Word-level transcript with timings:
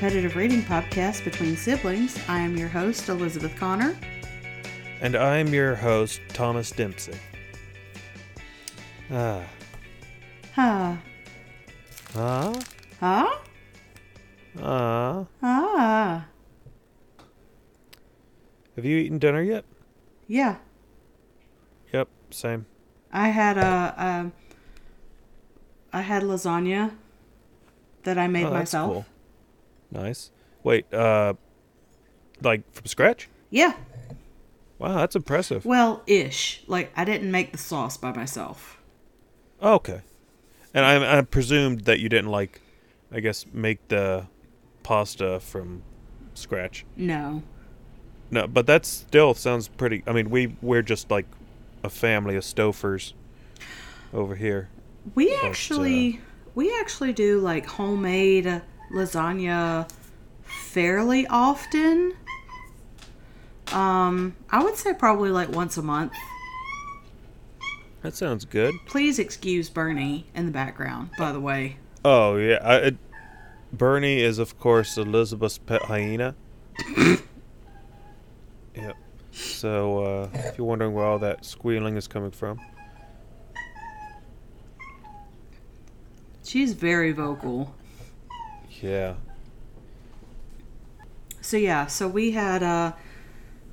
competitive 0.00 0.34
reading 0.34 0.62
podcast 0.62 1.22
between 1.24 1.54
siblings. 1.54 2.18
I 2.26 2.38
am 2.38 2.56
your 2.56 2.68
host, 2.68 3.10
Elizabeth 3.10 3.54
Connor. 3.56 3.94
And 5.02 5.14
I'm 5.14 5.48
your 5.48 5.74
host, 5.74 6.22
Thomas 6.30 6.70
Dempsey. 6.70 7.12
Ah. 9.10 9.44
Huh. 10.54 10.96
Ah? 12.16 12.62
Huh? 12.98 13.38
Ah. 14.62 15.26
Ah. 15.42 16.26
Have 18.76 18.84
you 18.86 18.96
eaten 18.96 19.18
dinner 19.18 19.42
yet? 19.42 19.66
Yeah. 20.26 20.56
Yep, 21.92 22.08
same. 22.30 22.64
I 23.12 23.28
had 23.28 23.58
a, 23.58 23.94
um, 23.98 24.32
had 25.92 26.22
lasagna 26.22 26.96
that 28.04 28.16
I 28.16 28.28
made 28.28 28.46
oh, 28.46 28.50
that's 28.50 28.72
myself. 28.72 28.92
cool. 28.92 29.06
Nice. 29.90 30.30
Wait, 30.62 30.92
uh, 30.92 31.34
like 32.42 32.70
from 32.72 32.86
scratch? 32.86 33.28
Yeah. 33.50 33.74
Wow, 34.78 34.96
that's 34.96 35.16
impressive. 35.16 35.64
Well, 35.64 36.02
ish. 36.06 36.62
Like 36.66 36.92
I 36.96 37.04
didn't 37.04 37.30
make 37.30 37.52
the 37.52 37.58
sauce 37.58 37.96
by 37.96 38.12
myself. 38.12 38.80
okay. 39.62 40.02
And 40.72 40.84
I, 40.86 41.18
I 41.18 41.22
presumed 41.22 41.80
that 41.86 41.98
you 41.98 42.08
didn't 42.08 42.30
like, 42.30 42.60
I 43.10 43.18
guess, 43.18 43.44
make 43.52 43.88
the 43.88 44.28
pasta 44.84 45.40
from 45.40 45.82
scratch. 46.34 46.84
No. 46.96 47.42
No, 48.30 48.46
but 48.46 48.66
that 48.68 48.86
still 48.86 49.34
sounds 49.34 49.66
pretty. 49.66 50.04
I 50.06 50.12
mean, 50.12 50.30
we 50.30 50.56
we're 50.62 50.82
just 50.82 51.10
like 51.10 51.26
a 51.82 51.90
family 51.90 52.36
of 52.36 52.44
Stouffer's 52.44 53.14
over 54.14 54.36
here. 54.36 54.68
We 55.16 55.34
But, 55.34 55.44
uh, 55.44 55.48
actually 55.48 56.20
we 56.54 56.72
actually 56.78 57.12
do 57.12 57.40
like 57.40 57.66
homemade 57.66 58.62
lasagna 58.92 59.88
fairly 60.42 61.26
often. 61.26 62.14
Um, 63.72 64.36
I 64.50 64.62
would 64.62 64.76
say 64.76 64.94
probably 64.94 65.30
like 65.30 65.48
once 65.50 65.76
a 65.76 65.82
month. 65.82 66.12
That 68.02 68.14
sounds 68.14 68.44
good. 68.44 68.74
Please 68.86 69.18
excuse 69.18 69.68
Bernie 69.68 70.26
in 70.34 70.46
the 70.46 70.52
background, 70.52 71.10
by 71.18 71.32
the 71.32 71.40
way. 71.40 71.76
Oh 72.04 72.36
yeah, 72.36 72.58
I, 72.62 72.76
it, 72.76 72.96
Bernie 73.72 74.20
is 74.20 74.38
of 74.38 74.58
course 74.58 74.96
Elizabeth's 74.96 75.58
pet 75.58 75.82
hyena. 75.82 76.34
yep. 78.74 78.96
So 79.32 80.04
uh, 80.04 80.28
if 80.32 80.58
you're 80.58 80.66
wondering 80.66 80.94
where 80.94 81.04
all 81.04 81.18
that 81.20 81.44
squealing 81.44 81.96
is 81.96 82.08
coming 82.08 82.30
from, 82.30 82.58
She's 86.50 86.72
very 86.72 87.12
vocal. 87.12 87.72
Yeah. 88.82 89.14
So 91.40 91.56
yeah, 91.56 91.86
so 91.86 92.06
we 92.08 92.32
had 92.32 92.62
uh 92.62 92.92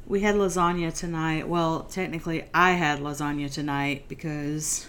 we 0.05 0.21
had 0.21 0.35
lasagna 0.35 0.93
tonight. 0.93 1.47
Well, 1.47 1.83
technically 1.83 2.45
I 2.53 2.71
had 2.71 2.99
lasagna 2.99 3.51
tonight 3.53 4.05
because 4.07 4.87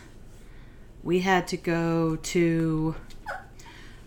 we 1.03 1.21
had 1.21 1.49
to 1.49 1.57
go 1.57 2.17
to 2.17 2.95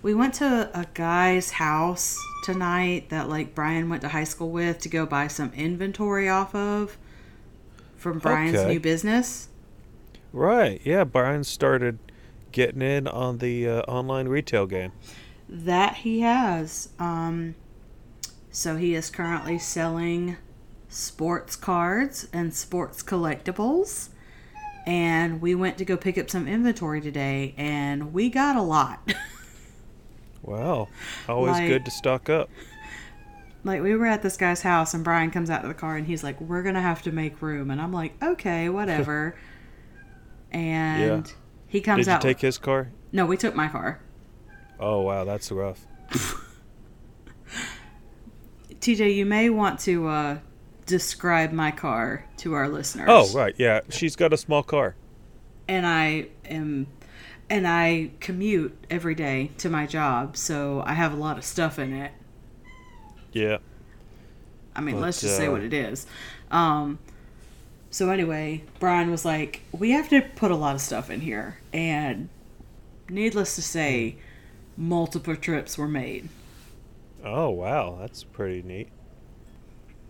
we 0.02 0.13
went 0.13 0.34
to 0.36 0.69
a 0.74 0.86
guy's 0.94 1.52
house 1.52 2.18
tonight 2.44 3.09
that 3.09 3.30
like 3.30 3.53
Brian 3.53 3.90
went 3.90 4.02
to 4.02 4.09
high 4.09 4.24
school 4.24 4.50
with 4.50 4.80
to 4.80 4.90
go 4.90 5.06
buy 5.06 5.28
some 5.28 5.52
inventory 5.53 6.28
off 6.30 6.56
of 6.56 6.97
from 7.97 8.19
Brian's 8.19 8.57
Okay. 8.57 8.74
new 8.74 8.80
business. 8.80 9.50
Right. 10.34 10.81
Yeah. 10.84 11.03
Brian 11.03 11.44
started 11.44 12.00
getting 12.52 12.81
in 12.81 13.07
on 13.07 13.38
the 13.38 13.68
uh, 13.68 13.81
online 13.81 14.28
retail 14.28 14.66
game. 14.66 14.91
That 15.51 15.95
he 15.97 16.22
has. 16.22 16.89
Um, 16.97 17.56
so 18.51 18.78
he 18.78 18.95
is 18.95 19.09
currently 19.09 19.59
selling 19.59 20.38
sports 20.89 21.56
cards 21.56 22.28
and 22.31 22.53
sports 22.53 23.03
collectibles. 23.03 24.09
And 24.88 25.41
we 25.41 25.53
went 25.53 25.78
to 25.78 25.85
go 25.85 25.95
pick 25.97 26.17
up 26.17 26.29
some 26.29 26.47
inventory 26.47 27.01
today, 27.01 27.53
and 27.57 28.13
we 28.13 28.29
got 28.29 28.56
a 28.56 28.62
lot. 28.62 29.13
Wow. 30.44 30.88
Always 31.29 31.51
Like- 31.51 31.68
good 31.68 31.85
to 31.85 31.91
stock 31.91 32.28
up. 32.28 32.50
like, 33.63 33.83
we 33.83 33.94
were 33.95 34.07
at 34.07 34.23
this 34.23 34.38
guy's 34.38 34.63
house, 34.63 34.95
and 34.95 35.03
Brian 35.03 35.29
comes 35.29 35.51
out 35.51 35.62
of 35.62 35.68
the 35.68 35.75
car, 35.75 35.95
and 35.97 36.07
he's 36.07 36.23
like, 36.23 36.41
We're 36.41 36.63
going 36.63 36.73
to 36.73 36.81
have 36.81 37.03
to 37.03 37.12
make 37.12 37.39
room. 37.44 37.69
And 37.69 37.79
I'm 37.79 37.94
like, 37.94 38.16
Okay, 38.23 38.68
whatever. 38.69 39.35
and 40.51 41.31
he 41.68 41.79
comes 41.79 42.06
Did 42.06 42.12
you 42.12 42.16
out. 42.16 42.22
take 42.22 42.39
his 42.41 42.57
car? 42.57 42.89
no, 43.12 43.25
we 43.28 43.38
took 43.38 43.53
my 43.56 43.68
car. 43.68 44.00
Oh 44.81 45.02
wow, 45.02 45.24
that's 45.24 45.52
rough. 45.52 45.86
TJ, 48.80 49.16
you 49.16 49.25
may 49.25 49.50
want 49.50 49.80
to 49.81 50.08
uh, 50.08 50.38
describe 50.86 51.52
my 51.52 51.69
car 51.72 52.25
to 52.38 52.53
our 52.53 52.68
listeners. 52.68 53.08
Oh 53.09 53.30
right, 53.34 53.53
yeah. 53.58 53.81
She's 53.90 54.16
got 54.16 54.34
a 54.34 54.38
small 54.38 54.64
car. 54.64 54.96
and 55.68 55.86
I 55.86 56.28
am 56.46 56.88
and 57.50 57.68
I 57.68 58.12
commute 58.22 58.75
every 58.90 59.14
day 59.14 59.52
to 59.59 59.69
my 59.69 59.86
job, 59.86 60.36
so 60.38 60.81
I 60.86 60.94
have 60.94 61.13
a 61.13 61.18
lot 61.18 61.38
of 61.38 61.44
stuff 61.44 61.78
in 61.78 61.94
it. 61.94 62.12
Yeah. 63.34 63.58
I 64.75 64.81
mean, 64.81 64.96
But, 64.96 65.02
let's 65.02 65.22
just 65.22 65.36
say 65.38 65.48
uh, 65.48 65.52
what 65.52 65.62
it 65.62 65.74
is. 65.74 66.08
Um 66.50 66.98
so 67.94 68.09
anyway, 68.09 68.63
Brian 68.80 69.12
was 69.12 69.25
like, 69.25 69.62
"We 69.74 69.92
have 69.92 70.08
to 70.09 70.22
put 70.22 70.50
a 70.50 70.56
lot 70.56 70.75
of 70.75 70.81
stuff 70.81 71.09
in 71.09 71.19
here." 71.19 71.58
And 71.74 72.30
needless 73.09 73.56
to 73.56 73.62
say, 73.62 74.16
multiple 74.81 75.36
trips 75.36 75.78
were 75.78 75.88
made. 75.88 76.28
Oh 77.24 77.50
wow, 77.52 77.97
that's 78.00 78.24
pretty 78.24 78.64
neat. 78.64 78.90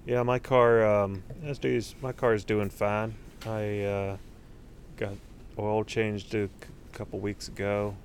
Yeah, 0.06 0.24
my 0.24 0.40
car, 0.40 0.84
um, 0.84 1.24
as 1.44 1.60
dudes, 1.60 1.94
my 2.02 2.12
car 2.12 2.34
is 2.34 2.44
doing 2.44 2.70
fine. 2.70 3.16
I 3.46 3.82
uh, 3.82 4.18
got 4.98 5.14
oil 5.60 5.84
changed 5.84 6.34
a 6.34 6.48
c- 6.48 6.52
couple 6.94 7.20
weeks 7.20 7.48
ago. 7.48 7.96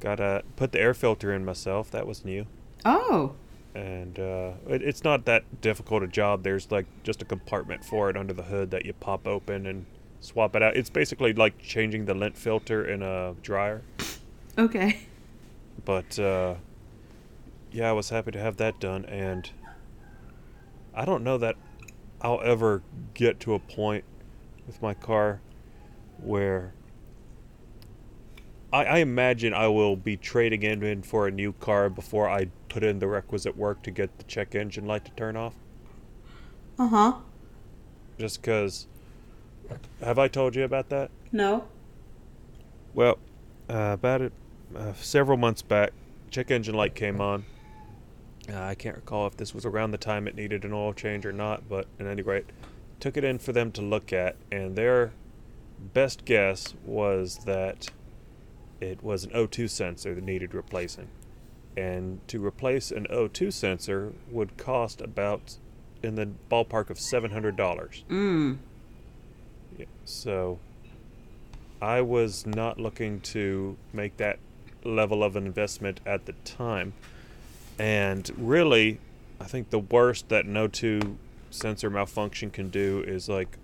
Got 0.00 0.16
to 0.16 0.42
put 0.56 0.72
the 0.72 0.80
air 0.80 0.94
filter 0.94 1.32
in 1.32 1.44
myself. 1.44 1.90
That 1.90 2.06
was 2.06 2.24
new, 2.24 2.46
Oh, 2.84 3.34
and 3.74 4.18
uh, 4.18 4.52
it, 4.68 4.82
it's 4.82 5.04
not 5.04 5.24
that 5.26 5.60
difficult 5.60 6.02
a 6.02 6.06
job. 6.08 6.42
There's 6.44 6.70
like 6.70 6.86
just 7.02 7.20
a 7.20 7.24
compartment 7.24 7.84
for 7.84 8.08
it 8.08 8.16
under 8.16 8.32
the 8.32 8.44
hood 8.44 8.70
that 8.70 8.86
you 8.86 8.92
pop 8.94 9.26
open 9.26 9.66
and 9.66 9.84
swap 10.20 10.56
it 10.56 10.62
out. 10.62 10.76
It's 10.76 10.90
basically 10.90 11.32
like 11.34 11.58
changing 11.58 12.06
the 12.06 12.14
lint 12.14 12.36
filter 12.38 12.84
in 12.88 13.02
a 13.02 13.34
dryer. 13.42 13.82
okay. 14.58 15.00
But 15.84 16.18
uh, 16.18 16.56
yeah, 17.72 17.88
I 17.88 17.92
was 17.92 18.10
happy 18.10 18.30
to 18.32 18.38
have 18.38 18.56
that 18.58 18.80
done, 18.80 19.04
and 19.06 19.50
I 20.94 21.04
don't 21.04 21.24
know 21.24 21.38
that 21.38 21.56
I'll 22.20 22.40
ever 22.42 22.82
get 23.14 23.40
to 23.40 23.54
a 23.54 23.58
point 23.58 24.04
with 24.66 24.82
my 24.82 24.94
car 24.94 25.40
where 26.22 26.72
I, 28.72 28.84
I 28.84 28.98
imagine 28.98 29.54
I 29.54 29.68
will 29.68 29.96
be 29.96 30.16
trading 30.16 30.62
in, 30.62 31.02
for 31.02 31.26
a 31.26 31.30
new 31.30 31.52
car 31.52 31.88
before 31.88 32.28
I 32.28 32.48
put 32.68 32.82
in 32.82 32.98
the 32.98 33.06
requisite 33.06 33.56
work 33.56 33.82
to 33.84 33.90
get 33.90 34.18
the 34.18 34.24
check 34.24 34.54
engine 34.54 34.86
light 34.86 35.04
to 35.06 35.10
turn 35.12 35.36
off. 35.36 35.54
Uh-huh. 36.78 37.14
Just 38.18 38.42
because. 38.42 38.86
Have 40.02 40.18
I 40.18 40.28
told 40.28 40.56
you 40.56 40.64
about 40.64 40.88
that? 40.88 41.10
No. 41.30 41.66
Well, 42.94 43.18
uh, 43.68 43.90
about 43.92 44.22
it, 44.22 44.32
uh, 44.76 44.92
several 44.94 45.38
months 45.38 45.62
back, 45.62 45.92
check 46.30 46.50
engine 46.50 46.74
light 46.74 46.94
came 46.94 47.20
on. 47.20 47.44
Uh, 48.50 48.60
I 48.60 48.74
can't 48.74 48.96
recall 48.96 49.26
if 49.26 49.36
this 49.36 49.54
was 49.54 49.64
around 49.64 49.90
the 49.90 49.98
time 49.98 50.26
it 50.26 50.34
needed 50.34 50.64
an 50.64 50.72
oil 50.72 50.92
change 50.92 51.26
or 51.26 51.32
not, 51.32 51.68
but 51.68 51.86
at 52.00 52.06
any 52.06 52.22
rate, 52.22 52.46
took 53.00 53.16
it 53.16 53.24
in 53.24 53.38
for 53.38 53.52
them 53.52 53.70
to 53.72 53.82
look 53.82 54.12
at, 54.12 54.36
and 54.50 54.76
their 54.76 55.12
best 55.78 56.24
guess 56.24 56.74
was 56.84 57.38
that 57.44 57.88
it 58.80 59.02
was 59.02 59.24
an 59.24 59.30
O2 59.30 59.68
sensor 59.68 60.14
that 60.14 60.24
needed 60.24 60.54
replacing. 60.54 61.08
And 61.76 62.26
to 62.28 62.44
replace 62.44 62.90
an 62.90 63.06
O2 63.10 63.52
sensor 63.52 64.12
would 64.30 64.56
cost 64.56 65.00
about 65.00 65.58
in 66.02 66.14
the 66.14 66.28
ballpark 66.50 66.90
of 66.90 66.98
$700. 66.98 67.56
Mm. 68.08 68.58
Yeah, 69.76 69.86
so 70.04 70.58
I 71.80 72.00
was 72.00 72.46
not 72.46 72.80
looking 72.80 73.20
to 73.20 73.76
make 73.92 74.16
that 74.16 74.38
level 74.84 75.22
of 75.22 75.36
investment 75.36 76.00
at 76.06 76.26
the 76.26 76.32
time. 76.44 76.92
And 77.78 78.30
really, 78.36 78.98
I 79.40 79.44
think 79.44 79.70
the 79.70 79.78
worst 79.78 80.28
that 80.28 80.44
an 80.44 80.54
O2 80.54 81.16
sensor 81.50 81.90
malfunction 81.90 82.50
can 82.50 82.68
do 82.68 83.02
is 83.06 83.28
like 83.28 83.56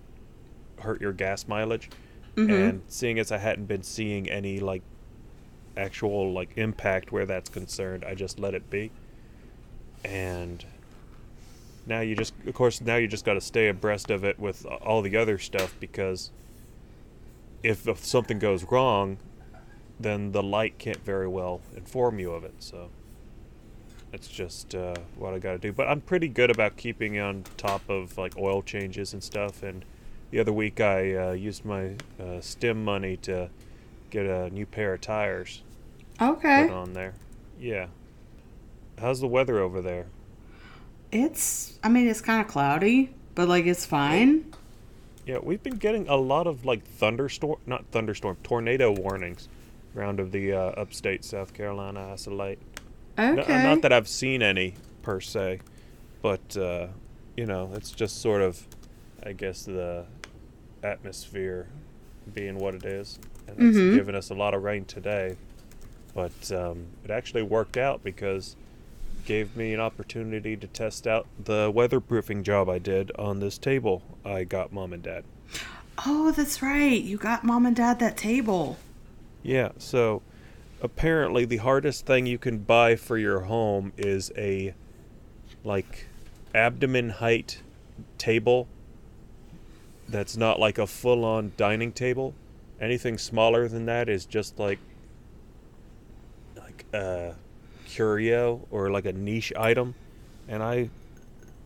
hurt 0.79 1.01
your 1.01 1.13
gas 1.13 1.47
mileage. 1.47 1.89
Mhm. 2.35 2.69
And 2.69 2.81
seeing 2.87 3.19
as 3.19 3.31
I 3.31 3.37
hadn't 3.37 3.65
been 3.65 3.83
seeing 3.83 4.29
any 4.29 4.59
like 4.59 4.81
actual 5.77 6.31
like 6.31 6.57
impact 6.57 7.11
where 7.11 7.25
that's 7.25 7.49
concerned, 7.49 8.03
I 8.05 8.15
just 8.15 8.39
let 8.39 8.53
it 8.53 8.69
be. 8.69 8.91
And 10.03 10.65
now 11.85 11.99
you 12.01 12.15
just 12.15 12.33
of 12.45 12.53
course 12.53 12.81
now 12.81 12.95
you 12.95 13.07
just 13.07 13.25
got 13.25 13.33
to 13.35 13.41
stay 13.41 13.67
abreast 13.67 14.09
of 14.09 14.23
it 14.23 14.39
with 14.39 14.65
all 14.65 15.01
the 15.01 15.15
other 15.15 15.37
stuff 15.37 15.75
because 15.79 16.31
if, 17.63 17.87
if 17.87 18.03
something 18.03 18.39
goes 18.39 18.63
wrong, 18.65 19.17
then 19.99 20.31
the 20.31 20.43
light 20.43 20.77
can't 20.77 21.03
very 21.03 21.27
well 21.27 21.61
inform 21.75 22.19
you 22.19 22.31
of 22.31 22.43
it. 22.43 22.55
So 22.59 22.89
that's 24.11 24.27
just 24.27 24.75
uh, 24.75 24.95
what 25.17 25.33
I 25.33 25.39
got 25.39 25.53
to 25.53 25.57
do. 25.57 25.71
But 25.71 25.87
I'm 25.87 26.01
pretty 26.01 26.27
good 26.27 26.49
about 26.51 26.77
keeping 26.77 27.19
on 27.19 27.43
top 27.57 27.89
of 27.89 28.17
like 28.17 28.37
oil 28.37 28.61
changes 28.61 29.13
and 29.13 29.23
stuff. 29.23 29.63
And 29.63 29.85
the 30.31 30.39
other 30.39 30.53
week 30.53 30.79
I 30.81 31.13
uh, 31.15 31.31
used 31.33 31.65
my 31.65 31.95
uh, 32.19 32.41
stim 32.41 32.83
money 32.83 33.17
to 33.17 33.49
get 34.09 34.25
a 34.25 34.49
new 34.49 34.65
pair 34.65 34.93
of 34.93 35.01
tires 35.01 35.61
Okay. 36.21 36.65
put 36.67 36.73
on 36.73 36.93
there. 36.93 37.13
Yeah. 37.59 37.87
How's 38.99 39.19
the 39.19 39.27
weather 39.27 39.59
over 39.59 39.81
there? 39.81 40.05
It's, 41.11 41.77
I 41.83 41.89
mean, 41.89 42.07
it's 42.07 42.21
kind 42.21 42.41
of 42.41 42.47
cloudy, 42.47 43.13
but 43.35 43.47
like 43.47 43.65
it's 43.65 43.85
fine. 43.85 44.53
Yeah, 45.25 45.39
we've 45.41 45.63
been 45.63 45.77
getting 45.77 46.07
a 46.07 46.15
lot 46.15 46.47
of 46.47 46.65
like 46.65 46.83
thunderstorm, 46.85 47.57
not 47.65 47.85
thunderstorm, 47.91 48.37
tornado 48.43 48.91
warnings 48.91 49.49
around 49.95 50.19
of 50.19 50.31
the 50.31 50.51
uh, 50.53 50.57
upstate 50.71 51.23
South 51.23 51.53
Carolina 51.53 52.11
isolate. 52.13 52.59
N- 53.17 53.39
Okay. 53.39 53.63
not 53.63 53.81
that 53.81 53.93
I've 53.93 54.07
seen 54.07 54.41
any 54.41 54.75
per 55.01 55.19
se, 55.21 55.59
but 56.21 56.57
uh, 56.57 56.87
you 57.37 57.45
know, 57.45 57.71
it's 57.75 57.91
just 57.91 58.21
sort 58.21 58.41
of, 58.41 58.65
I 59.23 59.31
guess, 59.33 59.63
the 59.63 60.05
atmosphere 60.83 61.67
being 62.33 62.57
what 62.57 62.75
it 62.75 62.85
is, 62.85 63.19
and 63.47 63.57
it's 63.61 63.77
Mhm. 63.77 63.93
given 63.93 64.15
us 64.15 64.29
a 64.29 64.33
lot 64.33 64.53
of 64.53 64.63
rain 64.63 64.85
today. 64.85 65.35
But 66.13 66.51
um, 66.51 66.87
it 67.03 67.11
actually 67.11 67.43
worked 67.43 67.77
out 67.77 68.03
because 68.03 68.55
it 69.19 69.25
gave 69.25 69.55
me 69.55 69.73
an 69.73 69.79
opportunity 69.79 70.55
to 70.57 70.67
test 70.67 71.07
out 71.07 71.27
the 71.43 71.71
weatherproofing 71.71 72.43
job 72.43 72.69
I 72.69 72.79
did 72.79 73.11
on 73.17 73.39
this 73.39 73.57
table 73.57 74.01
I 74.23 74.43
got 74.45 74.71
mom 74.73 74.93
and 74.93 75.03
dad. 75.03 75.23
oh, 76.05 76.31
that's 76.31 76.61
right. 76.61 77.01
You 77.01 77.17
got 77.17 77.43
mom 77.43 77.65
and 77.65 77.75
dad 77.75 77.99
that 77.99 78.17
table. 78.17 78.77
Yeah, 79.45 79.73
so 79.77 80.23
apparently 80.81 81.45
the 81.45 81.57
hardest 81.57 82.07
thing 82.07 82.25
you 82.25 82.39
can 82.39 82.57
buy 82.57 82.95
for 82.95 83.15
your 83.15 83.41
home 83.41 83.93
is 83.95 84.31
a 84.35 84.73
like 85.63 86.07
abdomen 86.55 87.11
height 87.11 87.61
table 88.17 88.67
that's 90.09 90.35
not 90.35 90.59
like 90.59 90.79
a 90.79 90.87
full 90.87 91.23
on 91.23 91.51
dining 91.57 91.91
table. 91.91 92.33
Anything 92.81 93.19
smaller 93.19 93.67
than 93.67 93.85
that 93.85 94.09
is 94.09 94.25
just 94.25 94.57
like 94.57 94.79
like 96.57 96.83
a 96.91 97.35
curio 97.85 98.65
or 98.71 98.89
like 98.89 99.05
a 99.05 99.13
niche 99.13 99.53
item. 99.55 99.93
And 100.47 100.63
I 100.63 100.89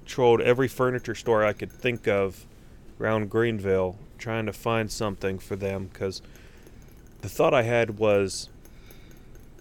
trolled 0.05 0.41
every 0.41 0.67
furniture 0.67 1.15
store 1.15 1.45
I 1.45 1.53
could 1.53 1.71
think 1.71 2.09
of 2.09 2.45
around 2.99 3.29
Greenville 3.29 3.97
trying 4.17 4.47
to 4.47 4.53
find 4.53 4.91
something 4.91 5.39
for 5.39 5.55
them 5.55 5.89
because 5.93 6.21
the 7.21 7.29
thought 7.29 7.53
I 7.53 7.63
had 7.63 7.97
was 7.99 8.49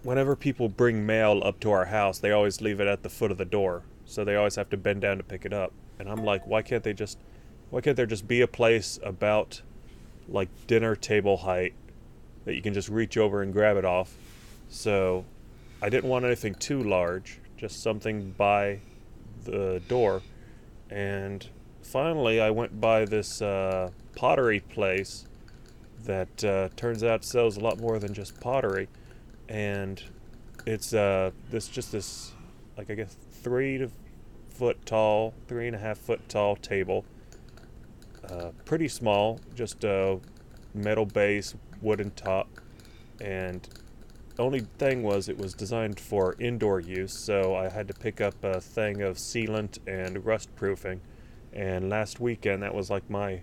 whenever 0.03 0.37
people 0.37 0.69
bring 0.69 1.05
mail 1.05 1.43
up 1.45 1.61
to 1.61 1.71
our 1.71 1.87
house, 1.87 2.19
they 2.19 2.31
always 2.31 2.61
leave 2.61 2.81
it 2.81 2.87
at 2.87 3.03
the 3.03 3.09
foot 3.09 3.31
of 3.31 3.39
the 3.39 3.45
door. 3.45 3.83
So 4.05 4.25
they 4.25 4.37
always 4.37 4.57
have 4.57 4.71
to 4.71 4.77
bend 4.77 5.03
down 5.03 5.19
to 5.19 5.23
pick 5.23 5.45
it 5.45 5.53
up. 5.53 5.73
And 5.99 6.09
I'm 6.09 6.25
like, 6.25 6.47
why 6.47 6.63
can't 6.63 6.83
they 6.83 6.93
just 6.93 7.19
why 7.71 7.83
can't 7.83 7.97
there 7.97 8.07
just 8.07 8.27
be 8.27 8.41
a 8.41 8.47
place 8.47 8.99
about 9.03 9.61
like 10.29 10.49
dinner 10.67 10.97
table 10.97 11.39
height 11.39 11.75
that 12.47 12.55
you 12.55 12.63
can 12.63 12.73
just 12.73 12.89
reach 12.89 13.19
over 13.19 13.43
and 13.43 13.53
grab 13.53 13.77
it 13.77 13.85
off? 13.85 14.15
So 14.71 15.25
I 15.83 15.91
didn't 15.91 16.09
want 16.09 16.25
anything 16.25 16.55
too 16.55 16.83
large, 16.83 17.41
just 17.57 17.83
something 17.83 18.31
by 18.39 18.81
the 19.45 19.83
door. 19.89 20.23
And 20.89 21.47
finally 21.83 22.41
I 22.41 22.51
went 22.51 22.81
by 22.81 23.05
this 23.05 23.43
uh, 23.43 23.91
pottery 24.17 24.61
place 24.61 25.28
that 26.05 26.45
uh, 26.45 26.69
turns 26.77 27.03
out 27.03 27.25
sells 27.25 27.57
a 27.57 27.61
lot 27.61 27.79
more 27.79 27.99
than 27.99 28.15
just 28.15 28.41
pottery, 28.41 28.89
and 29.49 30.03
it's 30.67 30.93
uh 30.93 31.31
this 31.51 31.69
just 31.69 31.93
this 31.93 32.33
like 32.77 32.91
I 32.91 32.95
guess 32.95 33.17
three 33.31 33.79
to 33.79 33.91
foot 34.51 34.85
tall, 34.85 35.35
three 35.47 35.67
and 35.67 35.77
a 35.77 35.79
half 35.79 35.99
foot 35.99 36.29
tall 36.29 36.57
table. 36.57 37.05
Uh, 38.29 38.51
pretty 38.65 38.89
small, 38.89 39.41
just 39.55 39.85
a 39.85 40.19
metal 40.75 41.07
base, 41.07 41.55
wooden 41.81 42.11
top, 42.11 42.49
and 43.21 43.69
only 44.39 44.61
thing 44.79 45.03
was 45.03 45.29
it 45.29 45.37
was 45.37 45.55
designed 45.55 45.99
for 45.99 46.37
indoor 46.39 46.81
use, 46.81 47.13
so 47.13 47.57
I 47.57 47.69
had 47.69 47.89
to 47.89 47.95
pick 47.95 48.21
up 48.21 48.35
a 48.45 48.61
thing 48.61 49.03
of 49.03 49.17
sealant 49.17 49.79
and 49.87 50.25
rust 50.25 50.55
proofing. 50.55 51.01
And 51.53 51.89
last 51.89 52.21
weekend, 52.21 52.63
that 52.63 52.75
was 52.75 52.91
like 52.91 53.09
my 53.11 53.43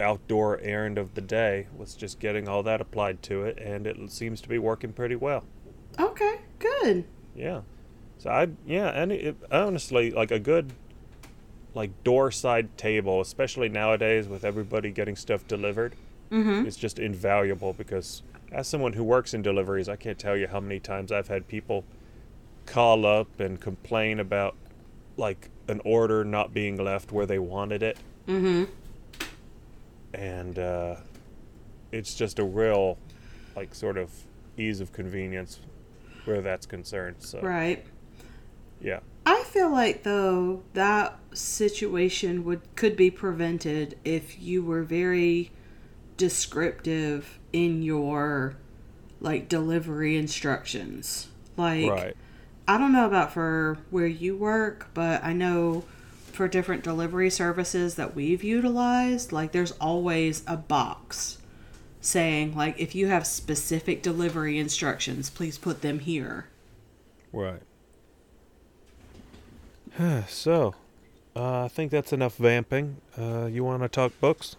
outdoor 0.00 0.58
errand 0.60 0.98
of 0.98 1.14
the 1.14 1.20
day 1.20 1.66
was 1.76 1.94
just 1.94 2.18
getting 2.18 2.48
all 2.48 2.62
that 2.62 2.80
applied 2.80 3.22
to 3.22 3.44
it 3.44 3.58
and 3.58 3.86
it 3.86 4.10
seems 4.10 4.40
to 4.40 4.48
be 4.48 4.58
working 4.58 4.92
pretty 4.92 5.14
well 5.16 5.44
Okay, 5.98 6.36
good. 6.58 7.04
yeah 7.36 7.60
so 8.18 8.30
i 8.30 8.48
yeah 8.66 8.88
and 8.88 9.12
it, 9.12 9.36
honestly 9.52 10.10
like 10.10 10.30
a 10.32 10.38
good 10.40 10.72
like 11.74 11.90
door 12.04 12.30
side 12.32 12.76
table 12.76 13.20
especially 13.20 13.68
nowadays 13.68 14.26
with 14.28 14.44
everybody 14.44 14.90
getting 14.90 15.16
stuff 15.16 15.46
delivered 15.46 15.94
Mm-hmm. 16.30 16.66
it's 16.66 16.76
just 16.76 16.98
invaluable 16.98 17.74
because 17.74 18.22
as 18.50 18.66
someone 18.66 18.94
who 18.94 19.04
works 19.04 19.34
in 19.34 19.42
deliveries 19.42 19.88
i 19.88 19.94
can't 19.94 20.18
tell 20.18 20.36
you 20.36 20.48
how 20.48 20.58
many 20.58 20.80
times 20.80 21.12
i've 21.12 21.28
had 21.28 21.46
people 21.46 21.84
call 22.66 23.04
up 23.06 23.38
and 23.38 23.60
complain 23.60 24.18
about 24.18 24.56
like 25.16 25.50
an 25.68 25.80
order 25.84 26.24
not 26.24 26.52
being 26.52 26.76
left 26.76 27.12
where 27.12 27.26
they 27.26 27.38
wanted 27.38 27.82
it 27.82 27.98
Mm-hmm. 28.26 28.64
And 30.14 30.58
uh, 30.58 30.96
it's 31.92 32.14
just 32.14 32.38
a 32.38 32.44
real 32.44 32.98
like 33.56 33.74
sort 33.74 33.96
of 33.98 34.10
ease 34.56 34.80
of 34.80 34.92
convenience 34.92 35.60
where 36.24 36.40
that's 36.40 36.66
concerned 36.66 37.16
so 37.18 37.40
Right. 37.40 37.84
yeah 38.80 39.00
I 39.26 39.42
feel 39.44 39.70
like 39.70 40.02
though 40.02 40.62
that 40.74 41.18
situation 41.32 42.44
would 42.44 42.62
could 42.76 42.96
be 42.96 43.10
prevented 43.10 43.98
if 44.04 44.40
you 44.40 44.62
were 44.62 44.82
very 44.82 45.50
descriptive 46.16 47.38
in 47.52 47.82
your 47.82 48.56
like 49.20 49.48
delivery 49.48 50.16
instructions. 50.16 51.28
Like 51.56 51.90
right 51.90 52.16
I 52.66 52.78
don't 52.78 52.92
know 52.92 53.06
about 53.06 53.32
for 53.32 53.78
where 53.90 54.06
you 54.06 54.36
work, 54.36 54.88
but 54.94 55.22
I 55.22 55.32
know 55.32 55.84
for 56.34 56.48
different 56.48 56.82
delivery 56.84 57.30
services 57.30 57.94
that 57.96 58.14
we've 58.14 58.42
utilized, 58.44 59.32
like 59.32 59.52
there's 59.52 59.72
always 59.72 60.42
a 60.46 60.56
box 60.56 61.38
saying 62.00 62.54
like 62.54 62.78
if 62.78 62.94
you 62.94 63.06
have 63.06 63.26
specific 63.26 64.02
delivery 64.02 64.58
instructions, 64.58 65.30
please 65.30 65.56
put 65.58 65.80
them 65.82 66.00
here. 66.00 66.48
right 67.32 67.62
so 70.28 70.74
uh, 71.36 71.64
i 71.64 71.68
think 71.68 71.90
that's 71.90 72.12
enough 72.12 72.36
vamping 72.36 72.96
uh, 73.18 73.46
you 73.46 73.62
want 73.64 73.82
to 73.82 73.88
talk 73.88 74.12
books 74.20 74.56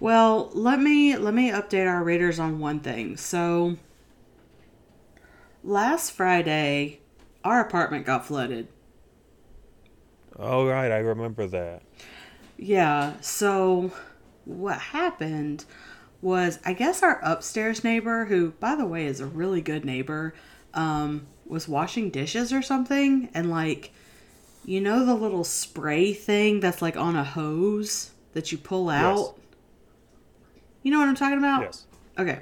Well, 0.00 0.50
let 0.52 0.80
me 0.80 1.16
let 1.16 1.32
me 1.32 1.50
update 1.50 1.88
our 1.88 2.02
readers 2.02 2.38
on 2.40 2.58
one 2.58 2.80
thing. 2.80 3.16
So 3.16 3.76
last 5.62 6.10
Friday, 6.12 6.98
our 7.44 7.60
apartment 7.60 8.06
got 8.06 8.26
flooded. 8.26 8.66
Oh 10.38 10.66
right 10.66 10.90
i 10.90 10.98
remember 10.98 11.46
that 11.46 11.82
Yeah, 12.58 13.14
so 13.20 13.90
what 14.44 14.78
happened 14.78 15.64
was 16.20 16.58
I 16.64 16.72
guess 16.72 17.02
our 17.02 17.18
upstairs 17.22 17.82
neighbor, 17.82 18.26
who 18.26 18.52
by 18.52 18.76
the 18.76 18.86
way 18.86 19.06
is 19.06 19.20
a 19.20 19.26
really 19.26 19.60
good 19.60 19.84
neighbor, 19.84 20.34
um, 20.74 21.26
was 21.46 21.66
washing 21.68 22.10
dishes 22.10 22.52
or 22.52 22.62
something 22.62 23.28
and 23.34 23.50
like 23.50 23.92
you 24.64 24.80
know 24.80 25.04
the 25.04 25.14
little 25.14 25.42
spray 25.44 26.12
thing 26.12 26.60
that's 26.60 26.80
like 26.80 26.96
on 26.96 27.16
a 27.16 27.24
hose 27.24 28.12
that 28.34 28.52
you 28.52 28.58
pull 28.58 28.88
out? 28.88 29.36
You 30.84 30.92
know 30.92 30.98
what 31.00 31.08
I'm 31.08 31.16
talking 31.16 31.38
about? 31.38 31.62
yes 31.62 31.86
Okay. 32.18 32.40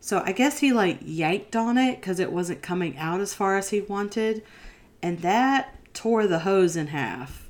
So 0.00 0.22
I 0.24 0.32
guess 0.32 0.60
he 0.60 0.72
like 0.72 0.98
yanked 1.02 1.54
on 1.56 1.76
it 1.76 2.00
because 2.00 2.20
it 2.20 2.32
wasn't 2.32 2.62
coming 2.62 2.96
out 2.96 3.20
as 3.20 3.34
far 3.34 3.58
as 3.58 3.68
he 3.70 3.82
wanted. 3.82 4.42
And 5.02 5.18
that 5.20 5.74
tore 5.92 6.26
the 6.26 6.40
hose 6.40 6.76
in 6.76 6.88
half, 6.88 7.48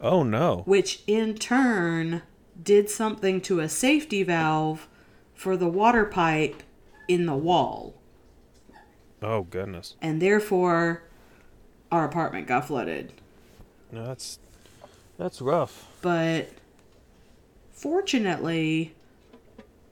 oh 0.00 0.22
no 0.22 0.62
which 0.66 1.02
in 1.06 1.34
turn 1.34 2.22
did 2.62 2.88
something 2.90 3.40
to 3.40 3.60
a 3.60 3.68
safety 3.68 4.22
valve 4.22 4.88
for 5.34 5.56
the 5.56 5.68
water 5.68 6.04
pipe 6.04 6.62
in 7.06 7.26
the 7.26 7.36
wall. 7.36 7.94
oh 9.22 9.42
goodness 9.42 9.94
And 10.02 10.20
therefore, 10.20 11.02
our 11.90 12.04
apartment 12.04 12.46
got 12.46 12.66
flooded. 12.66 13.12
no, 13.92 14.04
that's 14.06 14.38
that's 15.16 15.40
rough 15.40 15.86
But 16.02 16.50
fortunately, 17.72 18.94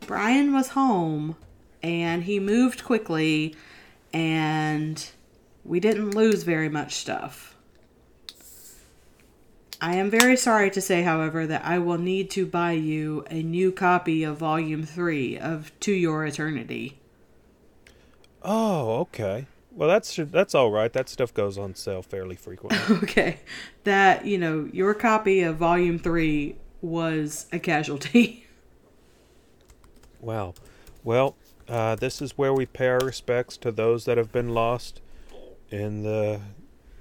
Brian 0.00 0.52
was 0.52 0.68
home 0.70 1.36
and 1.82 2.24
he 2.24 2.38
moved 2.40 2.84
quickly 2.84 3.54
and 4.12 5.04
we 5.64 5.80
didn't 5.80 6.12
lose 6.14 6.42
very 6.44 6.68
much 6.68 6.94
stuff. 6.94 7.55
I 9.80 9.96
am 9.96 10.10
very 10.10 10.36
sorry 10.36 10.70
to 10.70 10.80
say, 10.80 11.02
however, 11.02 11.46
that 11.46 11.64
I 11.64 11.78
will 11.78 11.98
need 11.98 12.30
to 12.30 12.46
buy 12.46 12.72
you 12.72 13.24
a 13.30 13.42
new 13.42 13.70
copy 13.72 14.24
of 14.24 14.38
Volume 14.38 14.84
3 14.84 15.38
of 15.38 15.70
To 15.80 15.92
Your 15.92 16.24
Eternity. 16.24 16.98
Oh, 18.42 19.00
okay. 19.00 19.46
Well, 19.72 19.88
that's 19.88 20.16
that's 20.16 20.54
all 20.54 20.70
right. 20.70 20.90
That 20.92 21.10
stuff 21.10 21.34
goes 21.34 21.58
on 21.58 21.74
sale 21.74 22.02
fairly 22.02 22.36
frequently. 22.36 22.78
Okay. 23.02 23.40
That, 23.84 24.24
you 24.24 24.38
know, 24.38 24.68
your 24.72 24.94
copy 24.94 25.42
of 25.42 25.56
Volume 25.56 25.98
3 25.98 26.56
was 26.80 27.46
a 27.52 27.58
casualty. 27.58 28.46
wow. 30.20 30.54
Well, 31.04 31.36
uh, 31.68 31.96
this 31.96 32.22
is 32.22 32.38
where 32.38 32.54
we 32.54 32.64
pay 32.64 32.86
our 32.86 33.00
respects 33.00 33.56
to 33.58 33.70
those 33.70 34.06
that 34.06 34.16
have 34.16 34.32
been 34.32 34.50
lost 34.54 35.02
in 35.70 36.02
the 36.02 36.40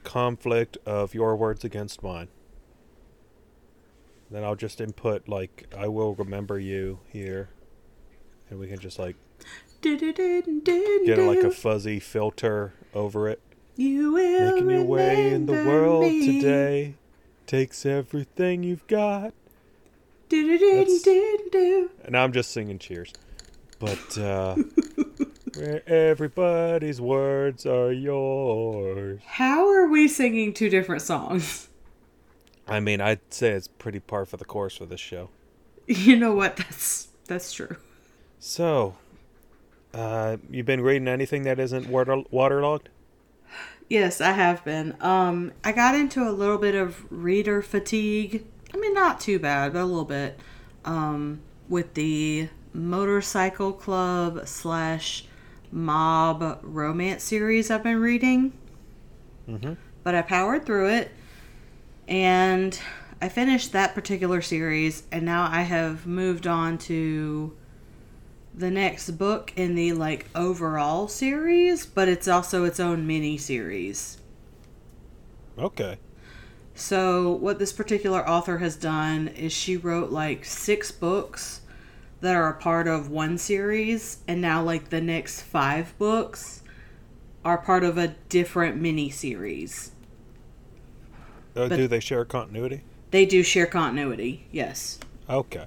conflict 0.03 0.77
of 0.85 1.13
your 1.13 1.35
words 1.35 1.63
against 1.63 2.03
mine. 2.03 2.27
Then 4.31 4.43
I'll 4.43 4.55
just 4.55 4.81
input 4.81 5.27
like 5.27 5.71
I 5.77 5.87
will 5.87 6.15
remember 6.15 6.59
you 6.59 6.99
here, 7.07 7.49
and 8.49 8.59
we 8.59 8.67
can 8.67 8.79
just 8.79 8.97
like 8.97 9.15
get 9.81 10.01
like 11.17 11.43
a 11.43 11.51
fuzzy 11.51 11.99
filter 11.99 12.73
over 12.93 13.29
it. 13.29 13.39
You 13.75 14.13
will 14.13 14.51
Making 14.53 14.69
your 14.69 14.83
way 14.83 15.33
in 15.33 15.45
the 15.45 15.53
world 15.53 16.03
me. 16.03 16.39
today 16.41 16.95
takes 17.45 17.85
everything 17.85 18.63
you've 18.63 18.87
got. 18.87 19.33
And 20.31 22.15
I'm 22.15 22.31
just 22.31 22.51
singing 22.51 22.79
cheers. 22.79 23.13
But 23.79 24.17
uh 24.17 24.55
where 25.55 25.87
everybody's 25.87 26.99
words 26.99 27.65
are 27.65 27.91
yours. 27.91 29.21
How 29.25 29.67
are 29.69 29.87
we 29.87 30.07
singing 30.07 30.53
two 30.53 30.69
different 30.69 31.01
songs? 31.01 31.69
I 32.67 32.79
mean, 32.79 33.01
I'd 33.01 33.21
say 33.31 33.51
it's 33.51 33.67
pretty 33.67 33.99
par 33.99 34.25
for 34.25 34.37
the 34.37 34.45
course 34.45 34.77
for 34.77 34.85
this 34.85 34.99
show. 34.99 35.29
You 35.87 36.15
know 36.15 36.33
what? 36.33 36.57
That's 36.57 37.09
that's 37.27 37.53
true. 37.53 37.77
So, 38.39 38.95
uh 39.93 40.37
you've 40.49 40.65
been 40.65 40.81
reading 40.81 41.07
anything 41.07 41.43
that 41.43 41.59
isn't 41.59 41.87
water 41.87 42.23
waterlogged? 42.31 42.89
Yes, 43.87 44.19
I 44.19 44.31
have 44.31 44.65
been. 44.65 44.95
Um, 44.99 45.51
I 45.63 45.71
got 45.71 45.93
into 45.93 46.27
a 46.27 46.31
little 46.31 46.57
bit 46.57 46.73
of 46.73 47.05
reader 47.11 47.61
fatigue. 47.61 48.43
I 48.73 48.77
mean, 48.77 48.95
not 48.95 49.19
too 49.19 49.37
bad, 49.37 49.73
but 49.73 49.83
a 49.83 49.85
little 49.85 50.05
bit. 50.05 50.39
Um, 50.85 51.41
with 51.69 51.93
the 51.93 52.49
motorcycle 52.73 53.73
club 53.73 54.47
slash 54.47 55.25
mob 55.71 56.59
romance 56.63 57.23
series 57.23 57.69
I've 57.69 57.83
been 57.83 57.99
reading. 58.01 58.53
Mm-hmm. 59.47 59.73
But 60.03 60.15
I 60.15 60.21
powered 60.23 60.65
through 60.65 60.89
it, 60.89 61.11
and 62.07 62.79
I 63.21 63.29
finished 63.29 63.71
that 63.71 63.95
particular 63.95 64.41
series, 64.41 65.03
and 65.11 65.25
now 65.25 65.49
I 65.51 65.61
have 65.61 66.05
moved 66.05 66.47
on 66.47 66.77
to 66.79 67.55
the 68.53 68.71
next 68.71 69.11
book 69.11 69.51
in 69.55 69.75
the 69.75 69.93
like 69.93 70.27
overall 70.35 71.07
series, 71.07 71.85
but 71.85 72.07
it's 72.07 72.27
also 72.27 72.63
its 72.63 72.79
own 72.79 73.05
mini 73.05 73.37
series. 73.37 74.17
Okay. 75.57 75.97
So, 76.73 77.31
what 77.31 77.57
this 77.57 77.71
particular 77.71 78.27
author 78.27 78.57
has 78.57 78.75
done 78.75 79.29
is 79.29 79.53
she 79.53 79.77
wrote 79.77 80.11
like 80.11 80.43
six 80.43 80.91
books 80.91 81.61
that 82.19 82.35
are 82.35 82.49
a 82.49 82.59
part 82.59 82.87
of 82.87 83.09
one 83.09 83.37
series, 83.37 84.17
and 84.27 84.41
now, 84.41 84.61
like, 84.61 84.89
the 84.89 85.01
next 85.01 85.41
five 85.41 85.97
books 85.97 86.63
are 87.45 87.57
part 87.57 87.83
of 87.83 87.97
a 87.97 88.15
different 88.29 88.77
mini 88.77 89.09
series. 89.09 89.91
Uh, 91.55 91.67
do 91.67 91.87
they 91.87 91.99
share 91.99 92.25
continuity? 92.25 92.81
They 93.11 93.25
do 93.25 93.43
share 93.43 93.65
continuity, 93.65 94.45
yes. 94.51 94.99
Okay. 95.29 95.65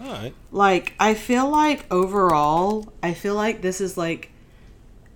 All 0.00 0.12
right. 0.12 0.34
Like, 0.50 0.94
I 0.98 1.14
feel 1.14 1.48
like 1.48 1.90
overall, 1.90 2.92
I 3.02 3.14
feel 3.14 3.34
like 3.34 3.62
this 3.62 3.80
is 3.80 3.96
like 3.96 4.30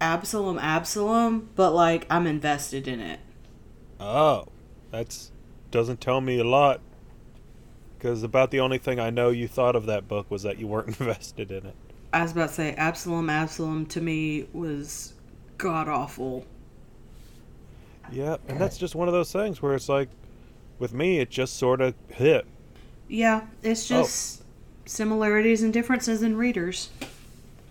Absalom 0.01 0.59
Absalom, 0.59 1.49
but 1.57 1.73
like 1.73 2.07
I'm 2.11 2.27
invested 2.27 2.89
in 2.89 3.01
it. 3.01 3.21
Oh, 3.99 4.47
that's 4.91 5.33
doesn't 5.71 6.01
tell 6.01 6.21
me 6.21 6.39
a 6.39 6.45
lot. 6.45 6.81
Because 7.99 8.23
about 8.23 8.51
the 8.51 8.61
only 8.61 8.79
thing 8.79 9.01
I 9.01 9.11
know 9.11 9.31
you 9.31 9.49
thought 9.49 9.75
of 9.75 9.87
that 9.87 10.07
book 10.07 10.31
was 10.31 10.43
that 10.43 10.59
you 10.59 10.67
weren't 10.67 10.89
invested 11.01 11.51
in 11.51 11.67
it. 11.67 11.75
I 12.13 12.23
was 12.23 12.33
about 12.33 12.49
to 12.49 12.55
say 12.55 12.75
Absalom 12.75 13.31
Absalom 13.31 13.87
to 13.87 14.01
me 14.01 14.47
was 14.53 15.15
god 15.59 15.89
awful. 15.89 16.47
Yeah, 18.13 18.37
and 18.49 18.61
that's 18.61 18.79
just 18.79 18.95
one 18.95 19.09
of 19.09 19.15
those 19.15 19.33
things 19.33 19.61
where 19.61 19.75
it's 19.75 19.89
like, 19.89 20.09
with 20.79 20.93
me, 20.93 21.19
it 21.19 21.31
just 21.31 21.57
sort 21.57 21.81
of 21.81 21.95
hit. 22.09 22.47
Yeah, 23.09 23.47
it's 23.63 23.91
Oh. 23.91 24.03
just 24.03 24.43
similarities 24.85 25.63
and 25.63 25.73
differences 25.73 26.23
in 26.23 26.37
readers. 26.37 26.91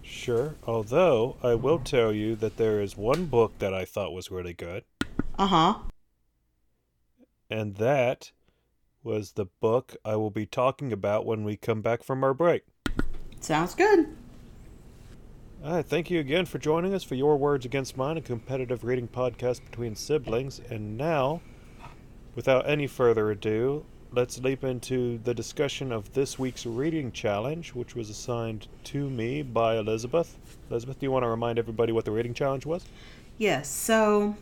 Sure. 0.02 0.56
Although 0.66 1.38
I 1.44 1.56
will 1.56 1.80
tell 1.80 2.12
you 2.14 2.36
that 2.38 2.58
there 2.58 2.82
is 2.82 2.98
one 2.98 3.26
book 3.26 3.58
that 3.60 3.74
I 3.74 3.86
thought 3.86 4.14
was 4.14 4.32
really 4.32 4.54
good, 4.54 4.84
Uh 5.38 5.48
huh. 5.48 5.74
and 7.50 7.76
that 7.76 8.32
was 9.04 9.34
the 9.34 9.46
book 9.46 9.96
I 10.04 10.16
will 10.16 10.32
be 10.32 10.46
talking 10.46 10.92
about 10.92 11.26
when 11.26 11.44
we 11.44 11.58
come 11.58 11.82
back 11.82 12.04
from 12.04 12.24
our 12.24 12.34
break. 12.34 12.64
Sounds 13.40 13.76
good. 13.76 14.08
All 15.64 15.74
right, 15.74 15.86
thank 15.86 16.12
you 16.12 16.20
again 16.20 16.46
for 16.46 16.60
joining 16.60 16.94
us 16.94 17.04
for 17.04 17.16
Your 17.16 17.38
Words 17.38 17.66
Against 17.66 17.98
Mine, 17.98 18.18
a 18.18 18.22
competitive 18.22 18.84
reading 18.84 19.08
podcast 19.08 19.64
between 19.66 19.96
siblings. 19.96 20.62
And 20.70 20.96
now, 20.96 21.42
without 22.36 22.70
any 22.70 22.86
further 22.86 23.32
ado, 23.32 23.84
let's 24.12 24.38
leap 24.40 24.64
into 24.64 25.18
the 25.24 25.34
discussion 25.34 25.92
of 25.92 26.14
this 26.14 26.38
week's 26.38 26.68
reading 26.68 27.12
challenge, 27.12 27.74
which 27.74 27.96
was 27.96 28.12
assigned 28.12 28.68
to 28.84 29.10
me 29.10 29.42
by 29.42 29.78
Elizabeth. 29.78 30.38
Elizabeth, 30.70 31.00
do 31.00 31.08
you 31.08 31.12
want 31.12 31.24
to 31.24 31.30
remind 31.30 31.58
everybody 31.58 31.92
what 31.92 32.06
the 32.06 32.12
reading 32.12 32.36
challenge 32.36 32.68
was? 32.68 32.86
Yes, 33.40 33.68
so 33.68 34.36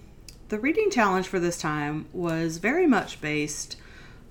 the 0.49 0.59
reading 0.59 0.91
challenge 0.91 1.27
for 1.27 1.39
this 1.39 1.57
time 1.57 2.05
was 2.11 2.57
very 2.57 2.85
much 2.85 3.21
based 3.21 3.77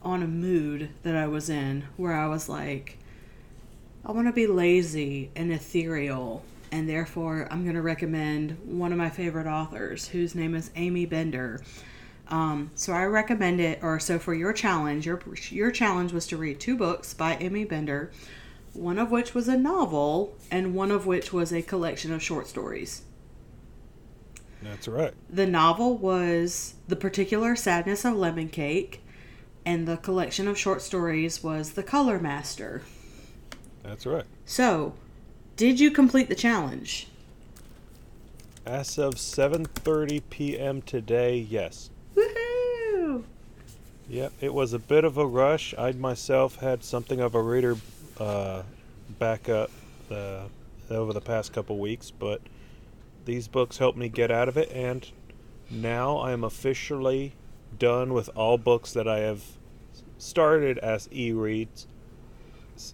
on 0.02 0.22
a 0.22 0.28
mood 0.28 0.90
that 1.04 1.16
I 1.16 1.26
was 1.26 1.48
in 1.48 1.84
where 1.96 2.12
I 2.12 2.26
was 2.26 2.50
like, 2.50 2.98
I 4.04 4.12
want 4.12 4.26
to 4.26 4.32
be 4.32 4.46
lazy 4.46 5.30
and 5.34 5.50
ethereal, 5.50 6.44
and 6.72 6.88
therefore 6.88 7.46
I'm 7.50 7.62
going 7.62 7.76
to 7.76 7.82
recommend 7.82 8.58
one 8.64 8.90
of 8.90 8.98
my 8.98 9.10
favorite 9.10 9.46
authors 9.46 10.08
whose 10.08 10.34
name 10.34 10.54
is 10.54 10.70
Aimee 10.74 11.06
Bender. 11.06 11.62
Um, 12.28 12.70
so 12.74 12.94
I 12.94 13.04
recommend 13.04 13.60
it, 13.60 13.80
or 13.82 14.00
so 14.00 14.18
for 14.18 14.32
your 14.32 14.54
challenge, 14.54 15.04
your 15.04 15.20
your 15.50 15.70
challenge 15.70 16.12
was 16.12 16.26
to 16.28 16.38
read 16.38 16.58
two 16.58 16.76
books 16.76 17.12
by 17.12 17.36
Aimee 17.36 17.64
Bender, 17.64 18.10
one 18.72 18.98
of 18.98 19.10
which 19.10 19.34
was 19.34 19.48
a 19.48 19.56
novel, 19.56 20.34
and 20.50 20.74
one 20.74 20.90
of 20.90 21.06
which 21.06 21.32
was 21.32 21.52
a 21.52 21.60
collection 21.60 22.10
of 22.10 22.22
short 22.22 22.46
stories. 22.46 23.02
That's 24.62 24.88
right. 24.88 25.12
The 25.28 25.46
novel 25.46 25.98
was 25.98 26.74
The 26.88 26.96
Particular 26.96 27.54
Sadness 27.54 28.04
of 28.04 28.14
Lemon 28.14 28.48
Cake, 28.48 29.02
and 29.66 29.86
the 29.86 29.98
collection 29.98 30.48
of 30.48 30.56
short 30.56 30.80
stories 30.80 31.42
was 31.42 31.72
The 31.72 31.82
Color 31.82 32.18
Master. 32.18 32.80
That's 33.82 34.06
right. 34.06 34.24
So, 34.46 34.94
did 35.56 35.78
you 35.78 35.90
complete 35.90 36.28
the 36.28 36.34
challenge? 36.34 37.08
As 38.64 38.98
of 38.98 39.14
7:30 39.14 40.22
p.m. 40.30 40.82
today, 40.82 41.36
yes. 41.36 41.90
Woohoo! 42.14 43.24
Yep, 44.08 44.32
it 44.40 44.54
was 44.54 44.72
a 44.72 44.78
bit 44.78 45.04
of 45.04 45.18
a 45.18 45.26
rush. 45.26 45.74
I 45.76 45.92
myself 45.92 46.56
had 46.56 46.84
something 46.84 47.20
of 47.20 47.34
a 47.34 47.42
reader 47.42 47.76
uh, 48.18 48.62
backup 49.18 49.70
uh, 50.10 50.44
over 50.90 51.12
the 51.12 51.20
past 51.20 51.52
couple 51.52 51.78
weeks, 51.78 52.10
but 52.10 52.40
these 53.24 53.48
books 53.48 53.78
helped 53.78 53.98
me 53.98 54.08
get 54.08 54.30
out 54.30 54.48
of 54.48 54.56
it, 54.56 54.70
and 54.72 55.08
now 55.70 56.18
I 56.18 56.32
am 56.32 56.44
officially 56.44 57.32
done 57.78 58.12
with 58.12 58.28
all 58.36 58.58
books 58.58 58.92
that 58.92 59.08
I 59.08 59.20
have 59.20 59.42
started 60.18 60.78
as 60.78 61.08
e-reads, 61.12 61.86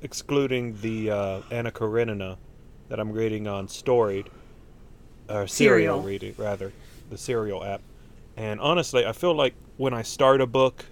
excluding 0.02 0.80
the 0.80 1.10
uh, 1.10 1.40
Anna 1.50 1.70
Karenina 1.70 2.38
that 2.88 2.98
I'm 3.00 3.12
reading 3.12 3.46
on 3.46 3.68
Storied, 3.68 4.30
or 5.28 5.46
serial 5.46 5.48
Serial. 5.48 6.02
reading 6.02 6.34
rather, 6.38 6.72
the 7.10 7.18
serial 7.18 7.64
app. 7.64 7.82
And 8.36 8.60
honestly, 8.60 9.04
I 9.04 9.12
feel 9.12 9.34
like 9.34 9.54
when 9.76 9.92
I 9.92 10.02
start 10.02 10.40
a 10.40 10.46
book 10.46 10.86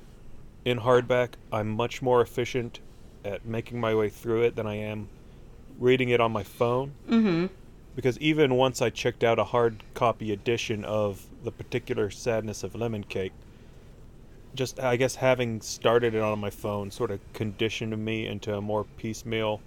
in 0.65 0.81
hardback, 0.81 1.31
I'm 1.53 1.69
much 1.71 2.03
more 2.03 2.21
efficient 2.21 2.81
at 3.25 3.45
making 3.45 3.81
my 3.81 3.95
way 3.95 4.09
through 4.09 4.43
it 4.43 4.57
than 4.57 4.67
I 4.67 4.75
am 4.75 5.09
reading 5.79 6.09
it 6.11 6.21
on 6.21 6.33
my 6.33 6.43
phone. 6.43 6.93
Mm-hmm. 7.09 7.47
Because 7.95 8.19
even 8.19 8.55
once 8.55 8.83
I 8.83 8.91
checked 8.91 9.25
out 9.25 9.39
a 9.39 9.45
hard 9.45 9.83
copy 9.95 10.33
edition 10.33 10.85
of 10.85 11.27
the 11.45 11.51
particular 11.51 12.11
sadness 12.11 12.63
of 12.63 12.75
lemon 12.75 13.05
cake, 13.05 13.33
just 14.55 14.81
I 14.81 14.97
guess 14.97 15.15
having 15.15 15.61
started 15.61 16.15
it 16.15 16.23
on 16.23 16.39
my 16.39 16.51
phone 16.51 16.91
sort 16.91 17.11
of 17.11 17.21
conditioned 17.33 17.97
me 17.97 18.27
into 18.27 18.55
a 18.55 18.61
more 18.61 18.85
piecemeal 18.97 19.61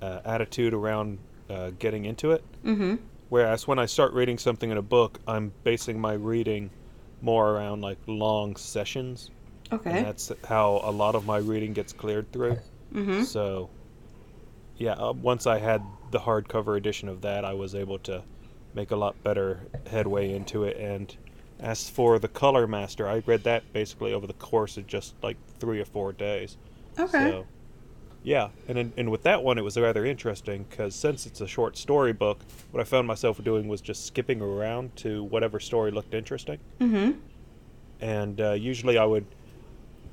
uh, 0.00 0.20
attitude 0.24 0.74
around 0.74 1.18
uh, 1.52 1.70
getting 1.78 2.04
into 2.06 2.32
it. 2.32 2.44
Mm-hmm. 2.64 2.96
Whereas 3.28 3.66
when 3.66 3.78
I 3.78 3.86
start 3.86 4.12
reading 4.12 4.38
something 4.38 4.70
in 4.70 4.76
a 4.76 4.82
book, 4.82 5.20
I'm 5.26 5.52
basing 5.64 6.00
my 6.00 6.14
reading 6.14 6.70
more 7.20 7.50
around 7.50 7.80
like 7.80 7.98
long 8.06 8.56
sessions 8.56 9.30
Okay. 9.72 9.90
And 9.90 10.06
that's 10.06 10.30
how 10.46 10.80
a 10.84 10.90
lot 10.90 11.14
of 11.14 11.24
my 11.24 11.38
reading 11.38 11.72
gets 11.72 11.92
cleared 11.92 12.30
through. 12.30 12.58
Mm-hmm. 12.92 13.22
So, 13.22 13.70
yeah, 14.76 14.92
uh, 14.92 15.12
once 15.12 15.46
I 15.46 15.58
had 15.58 15.82
the 16.10 16.18
hardcover 16.18 16.76
edition 16.76 17.08
of 17.08 17.22
that, 17.22 17.44
I 17.44 17.54
was 17.54 17.74
able 17.74 17.98
to 18.00 18.22
make 18.74 18.90
a 18.90 18.96
lot 18.96 19.20
better 19.24 19.60
headway 19.90 20.34
into 20.34 20.64
it. 20.64 20.76
And 20.76 21.14
as 21.58 21.88
for 21.88 22.18
the 22.18 22.28
Color 22.28 22.66
Master, 22.66 23.08
I 23.08 23.22
read 23.24 23.44
that 23.44 23.72
basically 23.72 24.12
over 24.12 24.26
the 24.26 24.34
course 24.34 24.76
of 24.76 24.86
just 24.86 25.14
like 25.22 25.38
three 25.58 25.80
or 25.80 25.86
four 25.86 26.12
days. 26.12 26.58
Okay. 26.98 27.30
So, 27.30 27.46
yeah, 28.24 28.48
and 28.68 28.78
in, 28.78 28.92
and 28.96 29.10
with 29.10 29.22
that 29.24 29.42
one, 29.42 29.58
it 29.58 29.62
was 29.62 29.76
rather 29.76 30.04
interesting 30.06 30.64
because 30.70 30.94
since 30.94 31.26
it's 31.26 31.40
a 31.40 31.46
short 31.46 31.76
story 31.76 32.12
book, 32.12 32.38
what 32.70 32.80
I 32.80 32.84
found 32.84 33.06
myself 33.06 33.42
doing 33.42 33.68
was 33.68 33.80
just 33.80 34.06
skipping 34.06 34.40
around 34.40 34.94
to 34.96 35.24
whatever 35.24 35.58
story 35.60 35.90
looked 35.90 36.14
interesting 36.14 36.58
Mm-hmm. 36.80 37.18
and 38.00 38.40
uh, 38.40 38.52
usually 38.52 38.98
I 38.98 39.04
would 39.04 39.26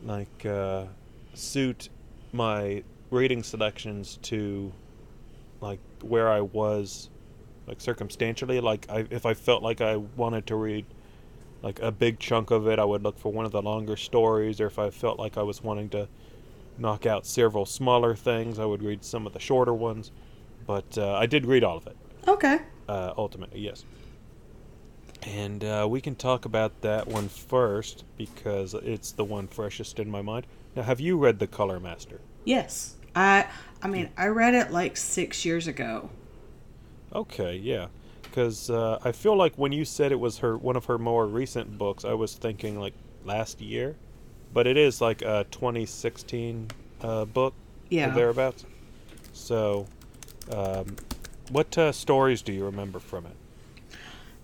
like 0.03 0.45
uh, 0.45 0.85
suit 1.33 1.89
my 2.31 2.83
reading 3.11 3.43
selections 3.43 4.17
to 4.23 4.71
like 5.61 5.79
where 6.01 6.29
I 6.29 6.41
was 6.41 7.09
like 7.67 7.81
circumstantially 7.81 8.59
like 8.59 8.85
I, 8.89 9.05
if 9.09 9.25
I 9.25 9.33
felt 9.33 9.61
like 9.63 9.81
I 9.81 9.97
wanted 9.97 10.47
to 10.47 10.55
read 10.55 10.85
like 11.61 11.79
a 11.81 11.91
big 11.91 12.19
chunk 12.19 12.51
of 12.51 12.67
it 12.67 12.79
I 12.79 12.85
would 12.85 13.03
look 13.03 13.17
for 13.19 13.31
one 13.31 13.45
of 13.45 13.51
the 13.51 13.61
longer 13.61 13.97
stories 13.97 14.61
or 14.61 14.67
if 14.67 14.79
I 14.79 14.89
felt 14.89 15.19
like 15.19 15.37
I 15.37 15.43
was 15.43 15.63
wanting 15.63 15.89
to 15.89 16.07
knock 16.79 17.05
out 17.05 17.25
several 17.25 17.65
smaller 17.65 18.15
things 18.15 18.59
I 18.59 18.65
would 18.65 18.83
read 18.83 19.03
some 19.03 19.27
of 19.27 19.33
the 19.33 19.39
shorter 19.39 19.74
ones 19.74 20.12
but 20.65 20.98
uh, 20.98 21.13
I 21.15 21.25
did 21.25 21.45
read 21.45 21.63
all 21.63 21.77
of 21.77 21.88
it 21.88 21.98
Okay. 22.27 22.59
uh, 22.88 23.13
ultimately, 23.17 23.59
yes. 23.62 23.86
And 25.24 25.63
uh, 25.63 25.88
we 25.89 26.01
can 26.01 26.15
talk 26.15 26.45
about 26.45 26.81
that 26.81 27.07
one 27.07 27.27
first 27.29 28.05
because 28.17 28.74
it's 28.74 29.12
the 29.12 29.25
one 29.25 29.48
freshest 29.48 30.00
in 30.00 30.09
my 30.09 30.21
mind. 30.21 30.48
Now, 30.75 30.83
have 30.83 31.00
you 31.00 31.17
read 31.17 31.39
The 31.39 31.48
Color 31.48 31.79
Master? 31.79 32.21
Yes. 32.45 32.95
I 33.15 33.48
I 33.81 33.88
mean, 33.88 34.09
I 34.17 34.27
read 34.27 34.53
it 34.53 34.71
like 34.71 34.95
six 34.98 35.43
years 35.45 35.67
ago. 35.67 36.09
Okay, 37.13 37.55
yeah. 37.55 37.88
Because 38.21 38.69
uh, 38.69 39.00
I 39.03 39.12
feel 39.12 39.36
like 39.36 39.57
when 39.57 39.71
you 39.71 39.83
said 39.86 40.12
it 40.12 40.19
was 40.19 40.38
her 40.39 40.57
one 40.57 40.75
of 40.75 40.86
her 40.86 40.98
more 40.98 41.27
recent 41.27 41.77
books, 41.77 42.05
I 42.05 42.13
was 42.13 42.36
thinking 42.36 42.79
like 42.79 42.93
last 43.25 43.62
year, 43.62 43.98
but 44.53 44.67
it 44.67 44.77
is 44.77 45.01
like 45.01 45.21
a 45.21 45.45
2016 45.51 46.67
uh, 47.01 47.25
book 47.25 47.53
or 47.53 47.57
Yeah. 47.89 48.09
thereabouts. 48.09 48.65
So, 49.33 49.87
um, 50.51 50.95
what 51.51 51.77
uh, 51.77 51.91
stories 51.91 52.41
do 52.41 52.51
you 52.51 52.65
remember 52.65 52.99
from 52.99 53.25
it? 53.25 53.35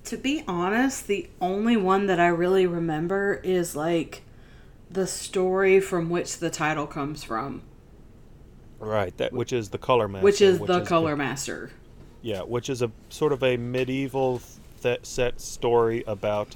To 0.05 0.17
be 0.17 0.43
honest, 0.47 1.07
the 1.07 1.29
only 1.41 1.75
one 1.77 2.05
that 2.07 2.19
I 2.19 2.27
really 2.27 2.67
remember 2.67 3.41
is 3.43 3.75
like 3.75 4.21
the 4.89 5.07
story 5.07 5.79
from 5.79 6.09
which 6.09 6.37
the 6.37 6.49
title 6.49 6.85
comes 6.85 7.23
from, 7.23 7.63
Right, 8.79 9.15
that 9.17 9.33
which 9.33 9.51
is 9.53 9.69
the 9.69 9.77
Color 9.77 10.07
Master, 10.07 10.23
which 10.23 10.41
is 10.41 10.59
the 10.59 10.81
Color 10.81 11.15
Master. 11.15 11.71
Yeah, 12.21 12.41
which 12.41 12.69
is 12.69 12.81
a 12.81 12.91
sort 13.09 13.31
of 13.33 13.43
a 13.43 13.57
medieval 13.57 14.41
th- 14.81 15.05
set 15.05 15.41
story 15.41 16.03
about, 16.05 16.55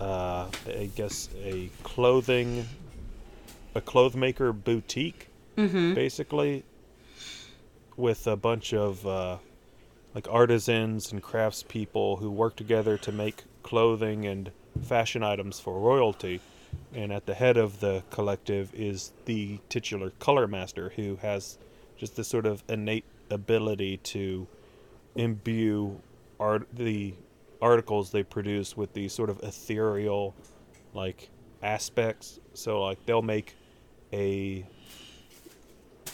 uh, 0.00 0.46
I 0.66 0.90
guess, 0.94 1.28
a 1.42 1.70
clothing, 1.82 2.66
a 3.74 3.80
clothmaker 3.80 4.52
boutique, 4.52 5.28
Mm-hmm. 5.56 5.94
basically, 5.94 6.62
with 7.96 8.28
a 8.28 8.36
bunch 8.36 8.72
of 8.72 9.04
uh, 9.04 9.38
like 10.14 10.28
artisans 10.30 11.10
and 11.10 11.20
craftspeople 11.20 12.20
who 12.20 12.30
work 12.30 12.54
together 12.54 12.96
to 12.98 13.10
make 13.10 13.42
clothing 13.64 14.24
and 14.24 14.52
fashion 14.80 15.24
items 15.24 15.58
for 15.58 15.80
royalty. 15.80 16.40
And 16.94 17.12
at 17.12 17.26
the 17.26 17.34
head 17.34 17.56
of 17.56 17.80
the 17.80 18.04
collective 18.10 18.72
is 18.72 19.12
the 19.24 19.58
titular 19.68 20.10
color 20.20 20.46
master, 20.46 20.92
who 20.94 21.16
has 21.16 21.58
just 21.96 22.14
this 22.14 22.28
sort 22.28 22.46
of 22.46 22.62
innate 22.68 23.04
ability 23.28 23.96
to 23.96 24.46
imbue 25.16 26.00
art 26.38 26.68
the 26.72 27.14
articles 27.60 28.10
they 28.10 28.22
produce 28.22 28.76
with 28.76 28.92
these 28.92 29.12
sort 29.12 29.30
of 29.30 29.40
ethereal 29.42 30.34
like 30.94 31.28
aspects 31.62 32.38
so 32.54 32.82
like 32.82 33.04
they'll 33.06 33.22
make 33.22 33.54
a 34.12 34.64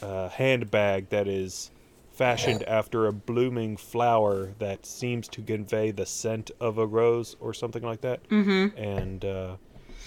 uh, 0.02 0.28
handbag 0.30 1.08
that 1.10 1.28
is 1.28 1.70
fashioned 2.12 2.62
after 2.64 3.06
a 3.06 3.12
blooming 3.12 3.76
flower 3.76 4.52
that 4.58 4.86
seems 4.86 5.26
to 5.28 5.42
convey 5.42 5.90
the 5.90 6.06
scent 6.06 6.50
of 6.60 6.78
a 6.78 6.86
rose 6.86 7.36
or 7.40 7.52
something 7.52 7.82
like 7.82 8.00
that 8.00 8.26
Mm-hmm. 8.28 8.76
and 8.78 9.24
uh, 9.24 9.56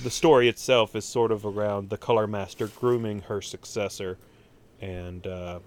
the 0.04 0.10
story 0.12 0.47
itself 0.47 0.95
is 0.95 1.06
sort 1.06 1.32
of 1.32 1.45
around 1.45 1.89
the 1.89 1.97
color 1.97 2.28
master 2.28 2.67
grooming 2.67 3.21
her 3.21 3.41
successor 3.41 4.17
and 4.82 5.26
uh, 5.28 5.60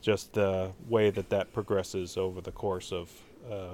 just 0.00 0.32
the 0.32 0.70
way 0.88 1.10
that 1.10 1.30
that 1.30 1.52
progresses 1.52 2.16
over 2.16 2.40
the 2.40 2.52
course 2.52 2.92
of 2.92 3.10
a 3.50 3.70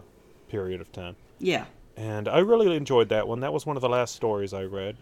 period 0.48 0.80
of 0.80 0.90
time. 0.92 1.16
Yeah. 1.38 1.66
and 1.96 2.28
i 2.28 2.38
really 2.38 2.76
enjoyed 2.76 3.08
that 3.10 3.26
one. 3.28 3.40
That 3.40 3.52
was 3.52 3.66
one 3.66 3.76
of 3.76 3.82
the 3.82 3.88
last 3.88 4.14
stories 4.14 4.52
i 4.52 4.62
read. 4.64 4.96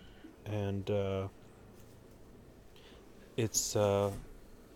And 0.44 0.90
uh, 0.90 1.28
it's 3.36 3.74
uh, 3.76 4.10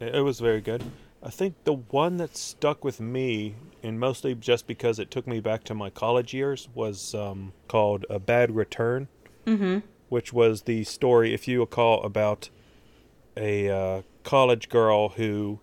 it 0.01 0.23
was 0.25 0.41
very 0.41 0.61
good. 0.61 0.83
I 1.23 1.31
think 1.31 1.55
the 1.65 1.75
one 1.75 2.17
that 2.17 2.37
stuck 2.37 2.83
with 2.85 2.99
me 3.01 3.55
and 3.83 4.01
mostly 4.01 4.35
just 4.35 4.67
because 4.67 4.99
it 4.99 5.11
took 5.11 5.27
me 5.27 5.41
back 5.41 5.65
to 5.65 5.75
my 5.75 5.91
college 5.91 6.33
years 6.35 6.69
was 6.75 7.15
um, 7.15 7.53
called 7.69 8.07
a 8.09 8.19
bad 8.19 8.55
return. 8.55 9.09
Mm-hmm. 9.47 9.79
which 10.11 10.33
was 10.33 10.63
the 10.63 10.85
story, 10.85 11.33
if 11.33 11.49
you 11.49 11.61
recall, 11.61 12.03
about 12.05 12.51
a 13.37 13.69
uh, 13.71 14.03
college 14.23 14.69
girl 14.69 15.09
who, 15.11 15.59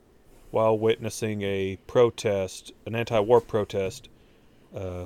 while 0.51 0.77
witnessing 0.77 1.43
a 1.43 1.77
protest, 1.85 2.71
an 2.85 2.95
anti-war 2.95 3.39
protest, 3.39 4.09
uh, 4.75 5.05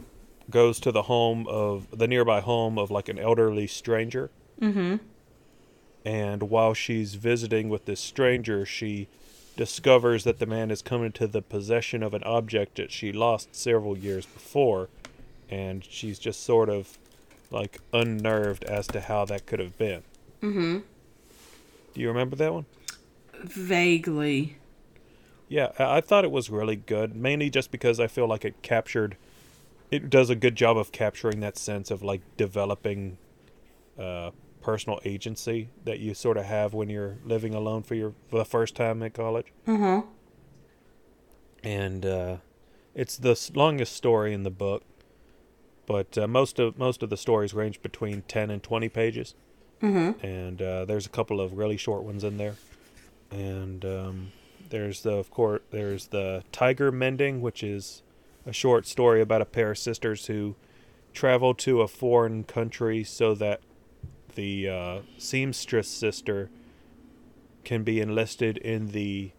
goes 0.49 0.79
to 0.81 0.91
the 0.91 1.03
home 1.03 1.47
of 1.47 1.87
the 1.97 2.07
nearby 2.07 2.41
home 2.41 2.77
of 2.77 2.91
like 2.91 3.09
an 3.09 3.19
elderly 3.19 3.67
stranger, 3.67 4.29
Mm-hmm. 4.61 4.97
and 6.05 6.43
while 6.43 6.73
she's 6.73 7.15
visiting 7.15 7.69
with 7.69 7.85
this 7.85 7.99
stranger, 7.99 8.65
she 8.65 9.07
discovers 9.57 10.23
that 10.23 10.39
the 10.39 10.45
man 10.45 10.69
has 10.69 10.81
come 10.81 11.03
into 11.03 11.27
the 11.27 11.41
possession 11.41 12.03
of 12.03 12.13
an 12.13 12.23
object 12.23 12.75
that 12.77 12.91
she 12.91 13.11
lost 13.11 13.55
several 13.55 13.97
years 13.97 14.25
before, 14.25 14.89
and 15.49 15.83
she's 15.83 16.17
just 16.19 16.43
sort 16.43 16.69
of 16.69 16.97
like 17.49 17.79
unnerved 17.91 18.63
as 18.65 18.87
to 18.87 19.01
how 19.01 19.25
that 19.25 19.45
could 19.45 19.59
have 19.59 19.77
been. 19.77 20.03
Mm-hmm. 20.41 20.79
Do 21.93 21.99
you 22.01 22.07
remember 22.07 22.35
that 22.37 22.53
one? 22.53 22.65
Vaguely. 23.43 24.57
Yeah, 25.49 25.71
I 25.77 25.97
I 25.97 26.01
thought 26.01 26.23
it 26.23 26.31
was 26.31 26.49
really 26.49 26.75
good, 26.77 27.15
mainly 27.15 27.49
just 27.49 27.71
because 27.71 27.99
I 27.99 28.07
feel 28.07 28.27
like 28.27 28.45
it 28.45 28.61
captured, 28.61 29.17
it 29.91 30.09
does 30.09 30.29
a 30.29 30.35
good 30.35 30.55
job 30.55 30.77
of 30.77 30.91
capturing 30.91 31.41
that 31.41 31.57
sense 31.57 31.91
of 31.91 32.01
like 32.01 32.21
developing 32.37 33.17
uh, 33.99 34.31
personal 34.61 34.99
agency 35.05 35.69
that 35.85 35.99
you 35.99 36.13
sort 36.13 36.37
of 36.37 36.45
have 36.45 36.73
when 36.73 36.89
you're 36.89 37.17
living 37.25 37.53
alone 37.53 37.83
for 37.83 37.95
your 37.95 38.13
for 38.29 38.37
the 38.37 38.45
first 38.45 38.75
time 38.75 39.03
at 39.03 39.13
college. 39.13 39.47
Mm-hmm. 39.67 40.07
and 41.63 42.05
uh, 42.05 42.37
it's 42.95 43.17
the 43.17 43.37
longest 43.53 43.95
story 43.95 44.33
in 44.33 44.43
the 44.43 44.49
book. 44.51 44.83
But 45.87 46.17
uh, 46.17 46.27
most 46.27 46.59
of 46.59 46.77
most 46.77 47.03
of 47.03 47.09
the 47.09 47.17
stories 47.17 47.53
range 47.53 47.81
between 47.81 48.21
ten 48.23 48.49
and 48.49 48.61
twenty 48.63 48.87
pages, 48.89 49.35
Mm-hmm. 49.81 50.23
and 50.25 50.61
uh, 50.61 50.85
there's 50.85 51.05
a 51.07 51.09
couple 51.09 51.41
of 51.41 51.53
really 51.57 51.75
short 51.77 52.03
ones 52.03 52.23
in 52.23 52.37
there. 52.37 52.55
And 53.31 53.83
um, 53.83 54.31
there's 54.69 55.01
the 55.01 55.13
of 55.13 55.31
course 55.31 55.61
there's 55.71 56.07
the 56.07 56.43
tiger 56.51 56.91
mending, 56.91 57.41
which 57.41 57.63
is 57.63 58.03
a 58.45 58.53
short 58.53 58.85
story 58.87 59.21
about 59.21 59.41
a 59.41 59.45
pair 59.45 59.71
of 59.71 59.77
sisters 59.77 60.25
who 60.27 60.55
travel 61.13 61.53
to 61.53 61.81
a 61.81 61.87
foreign 61.87 62.43
country 62.43 63.03
so 63.03 63.35
that 63.35 63.61
the 64.35 64.67
uh, 64.69 64.99
seamstress 65.17 65.87
sister 65.87 66.49
can 67.63 67.83
be 67.83 67.99
enlisted 67.99 68.57
in 68.57 68.87
the 68.87 69.31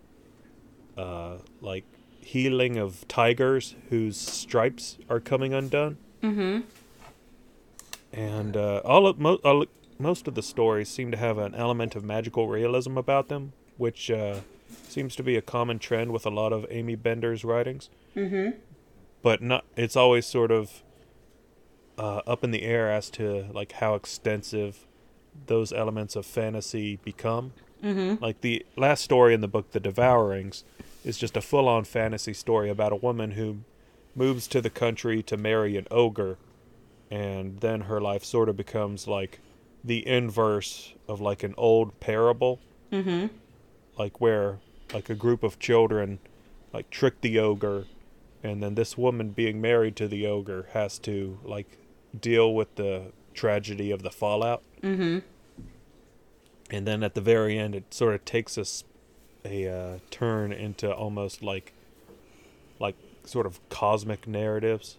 uh, 0.97 1.38
like 1.61 1.85
healing 2.21 2.77
of 2.77 3.07
tigers 3.09 3.75
whose 3.88 4.17
stripes 4.17 4.99
are 5.09 5.21
coming 5.21 5.53
undone 5.55 5.97
Mm-hmm. 6.23 6.61
and 8.12 8.57
uh, 8.57 8.81
all 8.85 9.09
of 9.09 9.19
mo- 9.19 9.41
all, 9.45 9.65
most 9.99 10.29
of 10.29 10.35
the 10.37 10.43
stories 10.43 10.88
seem 10.88 11.11
to 11.11 11.17
have 11.17 11.37
an 11.38 11.55
element 11.55 11.97
of 11.97 12.05
magical 12.05 12.47
realism 12.47 12.97
about 12.97 13.29
them, 13.29 13.53
which 13.77 14.09
uh, 14.11 14.37
seems 14.88 15.17
to 15.17 15.23
be 15.25 15.37
a 15.37 15.43
common 15.43 15.79
trend 15.81 16.12
with 16.12 16.25
a 16.27 16.31
lot 16.31 16.53
of 16.53 16.65
Aimee 16.71 16.95
Bender's 16.95 17.45
writings. 17.45 17.88
Mm-hmm. 18.17 18.51
But 19.22 19.40
not, 19.40 19.64
it's 19.76 19.96
always 19.96 20.26
sort 20.26 20.50
of 20.50 20.82
uh, 21.96 22.22
up 22.26 22.42
in 22.42 22.50
the 22.50 22.62
air 22.62 22.90
as 22.90 23.11
to 23.11 23.46
like 23.52 23.72
how 23.72 23.94
extensive 23.94 24.87
those 25.46 25.72
elements 25.72 26.16
of 26.16 26.26
fantasy 26.26 26.96
become. 26.96 27.52
Mm-hmm. 27.82 28.22
Like 28.22 28.40
the 28.40 28.64
last 28.76 29.02
story 29.02 29.35
in 29.35 29.40
the 29.40 29.48
book, 29.48 29.70
The 29.72 29.80
Devourings, 29.80 30.64
is 31.04 31.18
just 31.18 31.37
a 31.37 31.40
full-on 31.40 31.85
fantasy 31.85 32.32
story 32.32 32.68
about 32.70 32.92
a 32.92 32.96
woman 32.96 33.32
who 33.32 33.58
moves 34.14 34.46
to 34.48 34.61
the 34.61 34.70
country 34.70 35.22
to 35.22 35.37
marry 35.37 35.76
an 35.76 35.87
ogre, 35.90 36.37
and 37.11 37.58
then 37.61 37.82
her 37.82 38.00
life 38.00 38.24
sort 38.24 38.48
of 38.48 38.56
becomes 38.56 39.08
like 39.08 39.40
the 39.82 40.06
inverse 40.06 40.94
of 41.08 41.20
like 41.20 41.42
an 41.42 41.54
old 41.56 41.98
parable, 42.00 42.61
Mm-hmm. 42.92 43.28
like 43.98 44.20
where 44.20 44.58
like 44.92 45.08
a 45.08 45.14
group 45.14 45.42
of 45.42 45.58
children 45.58 46.18
like 46.74 46.90
trick 46.90 47.22
the 47.22 47.38
ogre, 47.38 47.87
and 48.42 48.62
then 48.62 48.74
this 48.74 48.96
woman 48.98 49.31
being 49.31 49.61
married 49.61 49.94
to 49.96 50.09
the 50.09 50.26
ogre 50.26 50.66
has 50.72 50.98
to 51.00 51.38
like 51.44 51.78
deal 52.18 52.55
with 52.55 52.74
the 52.76 53.12
tragedy 53.35 53.90
of 53.90 54.02
the 54.02 54.11
fallout. 54.11 54.62
Mm-hmm. 54.83 55.20
and 56.70 56.87
then 56.87 57.02
at 57.02 57.14
the 57.14 57.20
very 57.20 57.59
end 57.59 57.74
it 57.74 57.92
sort 57.94 58.14
of 58.14 58.24
takes 58.24 58.59
us 58.59 58.85
a 59.44 59.68
uh, 59.68 59.98
turn 60.11 60.52
into 60.52 60.92
almost 60.92 61.42
like 61.42 61.72
like 62.78 62.96
sort 63.24 63.46
of 63.46 63.61
cosmic 63.68 64.26
narratives 64.26 64.98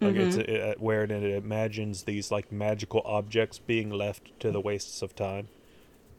like 0.00 0.16
it's 0.16 0.36
Mhm. 0.36 0.48
it, 0.48 0.80
where 0.80 1.04
it, 1.04 1.10
it 1.12 1.22
imagines 1.36 2.02
these 2.04 2.30
like 2.32 2.50
magical 2.50 3.02
objects 3.04 3.58
being 3.60 3.90
left 3.90 4.38
to 4.40 4.50
the 4.50 4.60
wastes 4.60 5.02
of 5.02 5.14
time 5.14 5.46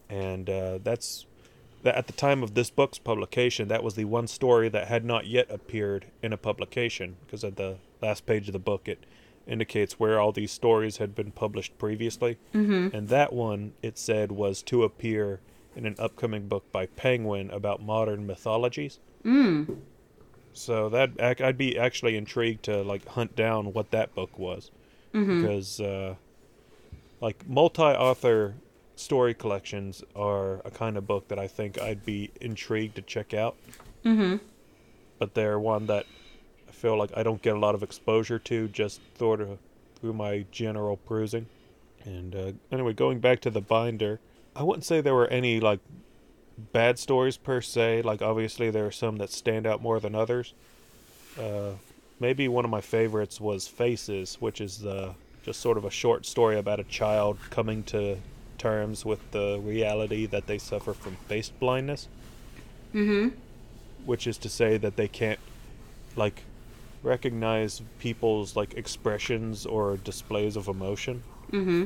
and 0.08 0.48
uh, 0.48 0.78
that's 0.82 1.26
that 1.84 1.94
at 1.94 2.06
the 2.08 2.12
time 2.12 2.42
of 2.42 2.54
this 2.54 2.68
book's 2.70 2.98
publication 2.98 3.68
that 3.68 3.82
was 3.84 3.94
the 3.94 4.04
one 4.04 4.26
story 4.26 4.68
that 4.68 4.88
had 4.88 5.04
not 5.04 5.26
yet 5.26 5.46
appeared 5.50 6.06
in 6.22 6.32
a 6.32 6.36
publication 6.36 7.16
because 7.24 7.44
at 7.44 7.56
the 7.56 7.76
last 8.02 8.26
page 8.26 8.48
of 8.48 8.52
the 8.52 8.58
book 8.58 8.88
it 8.88 9.04
indicates 9.46 10.00
where 10.00 10.18
all 10.18 10.32
these 10.32 10.50
stories 10.50 10.96
had 10.96 11.14
been 11.14 11.30
published 11.30 11.78
previously 11.78 12.36
Mm-hmm. 12.52 12.96
and 12.96 13.08
that 13.08 13.32
one, 13.32 13.72
it 13.82 13.96
said, 13.98 14.32
was 14.32 14.62
to 14.64 14.82
appear 14.82 15.40
in 15.76 15.86
an 15.86 15.94
upcoming 15.98 16.48
book 16.48 16.64
by 16.72 16.86
Penguin 16.86 17.50
about 17.50 17.82
modern 17.82 18.26
mythologies. 18.26 18.98
Mm. 19.24 19.76
So 20.52 20.88
that 20.88 21.10
I'd 21.20 21.58
be 21.58 21.78
actually 21.78 22.16
intrigued 22.16 22.62
to 22.64 22.82
like 22.82 23.06
hunt 23.08 23.34
down 23.36 23.72
what 23.72 23.90
that 23.90 24.14
book 24.14 24.38
was 24.38 24.70
Mm-hmm. 25.12 25.42
because 25.42 25.80
uh, 25.80 26.14
like 27.20 27.48
multi-author 27.48 28.54
story 28.96 29.34
collections 29.34 30.02
are 30.14 30.60
a 30.64 30.70
kind 30.70 30.96
of 30.96 31.06
book 31.06 31.28
that 31.28 31.38
I 31.38 31.48
think 31.48 31.80
I'd 31.80 32.04
be 32.04 32.30
intrigued 32.40 32.96
to 32.96 33.02
check 33.02 33.34
out. 33.34 33.56
Mm-hmm. 34.04 34.36
But 35.18 35.34
they're 35.34 35.58
one 35.58 35.86
that 35.86 36.06
I 36.68 36.72
feel 36.72 36.96
like 36.96 37.10
I 37.16 37.22
don't 37.22 37.42
get 37.42 37.56
a 37.56 37.58
lot 37.58 37.74
of 37.74 37.82
exposure 37.82 38.38
to 38.40 38.68
just 38.68 39.00
sort 39.18 39.40
of 39.40 39.58
through 40.00 40.12
my 40.12 40.44
general 40.50 40.96
perusing. 40.96 41.46
And 42.04 42.34
uh, 42.34 42.52
anyway, 42.70 42.92
going 42.92 43.20
back 43.20 43.40
to 43.40 43.50
the 43.50 43.60
binder, 43.60 44.20
I 44.54 44.62
wouldn't 44.62 44.84
say 44.84 45.00
there 45.00 45.14
were 45.14 45.28
any 45.28 45.60
like 45.60 45.80
bad 46.72 46.98
stories 46.98 47.36
per 47.36 47.60
se. 47.60 48.02
Like 48.02 48.22
obviously 48.22 48.70
there 48.70 48.86
are 48.86 48.92
some 48.92 49.16
that 49.16 49.30
stand 49.30 49.66
out 49.66 49.82
more 49.82 50.00
than 50.00 50.14
others. 50.14 50.54
Uh, 51.38 51.72
maybe 52.20 52.46
one 52.48 52.64
of 52.64 52.70
my 52.70 52.80
favorites 52.80 53.40
was 53.40 53.66
Faces, 53.66 54.36
which 54.40 54.60
is 54.60 54.78
the 54.78 55.14
just 55.42 55.60
sort 55.60 55.76
of 55.76 55.84
a 55.84 55.90
short 55.90 56.24
story 56.24 56.58
about 56.58 56.80
a 56.80 56.84
child 56.84 57.38
coming 57.50 57.82
to 57.84 58.16
terms 58.64 59.04
with 59.04 59.20
the 59.32 59.60
reality 59.62 60.24
that 60.34 60.46
they 60.46 60.58
suffer 60.58 60.92
from 61.02 61.14
face 61.28 61.50
blindness 61.62 62.08
Mm-hmm. 62.94 63.28
which 64.10 64.24
is 64.30 64.38
to 64.38 64.48
say 64.48 64.76
that 64.84 64.94
they 64.96 65.08
can't 65.08 65.40
like 66.16 66.42
recognize 67.02 67.82
people's 67.98 68.54
like 68.60 68.72
expressions 68.74 69.66
or 69.66 69.96
displays 70.10 70.56
of 70.56 70.68
emotion 70.68 71.22
Mm-hmm. 71.52 71.84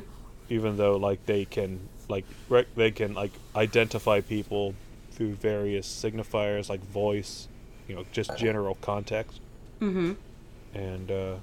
even 0.57 0.77
though 0.77 0.97
like 1.09 1.21
they 1.27 1.45
can 1.57 1.81
like 2.09 2.25
rec- 2.49 2.75
they 2.77 2.91
can 3.01 3.13
like 3.23 3.33
identify 3.57 4.21
people 4.21 4.75
through 5.13 5.35
various 5.35 5.87
signifiers 6.05 6.69
like 6.69 6.81
voice 7.05 7.49
you 7.89 7.95
know 7.97 8.05
just 8.13 8.31
general 8.37 8.77
context 8.91 9.41
Mm-hmm. 9.81 10.13
and 10.75 11.11
uh 11.11 11.35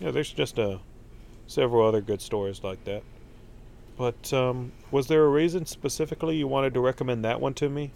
yeah 0.00 0.10
there's 0.10 0.32
just 0.32 0.58
uh 0.58 0.78
several 1.46 1.86
other 1.88 2.00
good 2.10 2.20
stories 2.20 2.62
like 2.62 2.82
that 2.90 3.02
but 3.96 4.32
um 4.32 4.72
was 4.90 5.08
there 5.08 5.24
a 5.24 5.28
reason 5.28 5.66
specifically 5.66 6.36
you 6.36 6.46
wanted 6.48 6.74
to 6.74 6.80
recommend 6.80 7.24
that 7.24 7.40
one 7.40 7.54
to 7.54 7.68
me? 7.68 7.90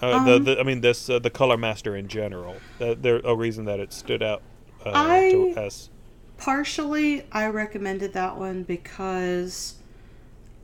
Uh, 0.00 0.10
Um, 0.12 0.24
the, 0.26 0.38
the 0.38 0.60
I 0.60 0.62
mean 0.64 0.80
this 0.80 1.08
uh, 1.08 1.18
the 1.18 1.30
color 1.30 1.56
master 1.56 1.96
in 1.96 2.08
general. 2.08 2.56
Uh, 2.80 2.94
there 2.98 3.20
a 3.24 3.34
reason 3.36 3.64
that 3.66 3.80
it 3.80 3.92
stood 3.92 4.22
out 4.22 4.42
uh, 4.84 5.20
to 5.30 5.54
us. 5.56 5.90
Partially, 6.36 7.24
I 7.30 7.46
recommended 7.46 8.12
that 8.14 8.36
one 8.36 8.64
because 8.64 9.76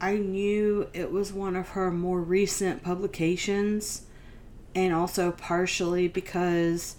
I 0.00 0.16
knew 0.16 0.88
it 0.92 1.12
was 1.12 1.32
one 1.32 1.54
of 1.54 1.70
her 1.70 1.90
more 1.90 2.20
recent 2.20 2.82
publications, 2.82 4.02
and 4.74 4.92
also 4.92 5.30
partially 5.30 6.08
because 6.08 6.96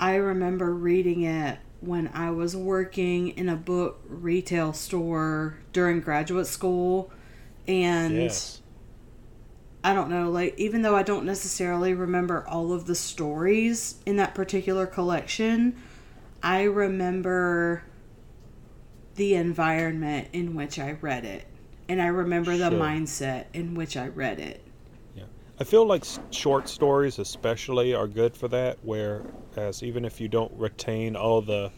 I 0.00 0.16
remember 0.16 0.74
reading 0.74 1.22
it 1.22 1.58
when 1.80 2.08
I 2.08 2.30
was 2.30 2.56
working 2.56 3.28
in 3.28 3.48
a 3.48 3.56
book 3.56 4.00
retail 4.06 4.72
store 4.72 5.58
during 5.72 6.00
graduate 6.00 6.46
school, 6.46 7.10
and 7.66 8.14
yes 8.14 8.60
I 9.82 9.94
don't 9.94 10.10
know, 10.10 10.30
like, 10.30 10.58
even 10.58 10.82
though 10.82 10.94
I 10.94 11.02
don't 11.02 11.24
necessarily 11.24 11.94
remember 11.94 12.46
all 12.46 12.72
of 12.72 12.86
the 12.86 12.94
stories 12.94 13.96
in 14.04 14.16
that 14.16 14.34
particular 14.34 14.86
collection, 14.86 15.76
I 16.42 16.64
remember 16.64 17.84
the 19.14 19.34
environment 19.34 20.28
in 20.32 20.54
which 20.54 20.78
I 20.78 20.92
read 21.00 21.24
it. 21.24 21.46
And 21.88 22.00
I 22.00 22.06
remember 22.08 22.56
the 22.56 22.70
mindset 22.70 23.46
in 23.52 23.74
which 23.74 23.96
I 23.96 24.08
read 24.08 24.38
it. 24.38 24.62
I 25.60 25.64
feel 25.64 25.84
like 25.84 26.04
short 26.30 26.68
stories, 26.68 27.18
especially, 27.18 27.92
are 27.94 28.08
good 28.08 28.34
for 28.34 28.48
that. 28.48 28.78
Whereas 28.82 29.82
even 29.82 30.04
if 30.06 30.20
you 30.20 30.26
don't 30.28 30.52
retain 30.56 31.16
all 31.16 31.42
the 31.42 31.70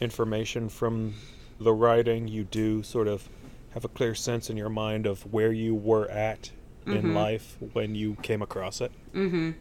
information 0.00 0.68
from 0.68 1.14
the 1.58 1.72
writing, 1.72 2.28
you 2.28 2.44
do 2.44 2.82
sort 2.82 3.08
of 3.08 3.28
have 3.70 3.84
a 3.86 3.88
clear 3.88 4.14
sense 4.14 4.50
in 4.50 4.56
your 4.58 4.68
mind 4.68 5.06
of 5.06 5.32
where 5.32 5.52
you 5.52 5.74
were 5.74 6.08
at 6.10 6.50
in 6.84 7.04
Mhm. 7.04 7.14
life 7.14 7.56
when 7.72 7.94
you 7.94 8.16
came 8.16 8.42
across 8.42 8.80
it. 8.82 8.92
Mm-hmm. 9.14 9.52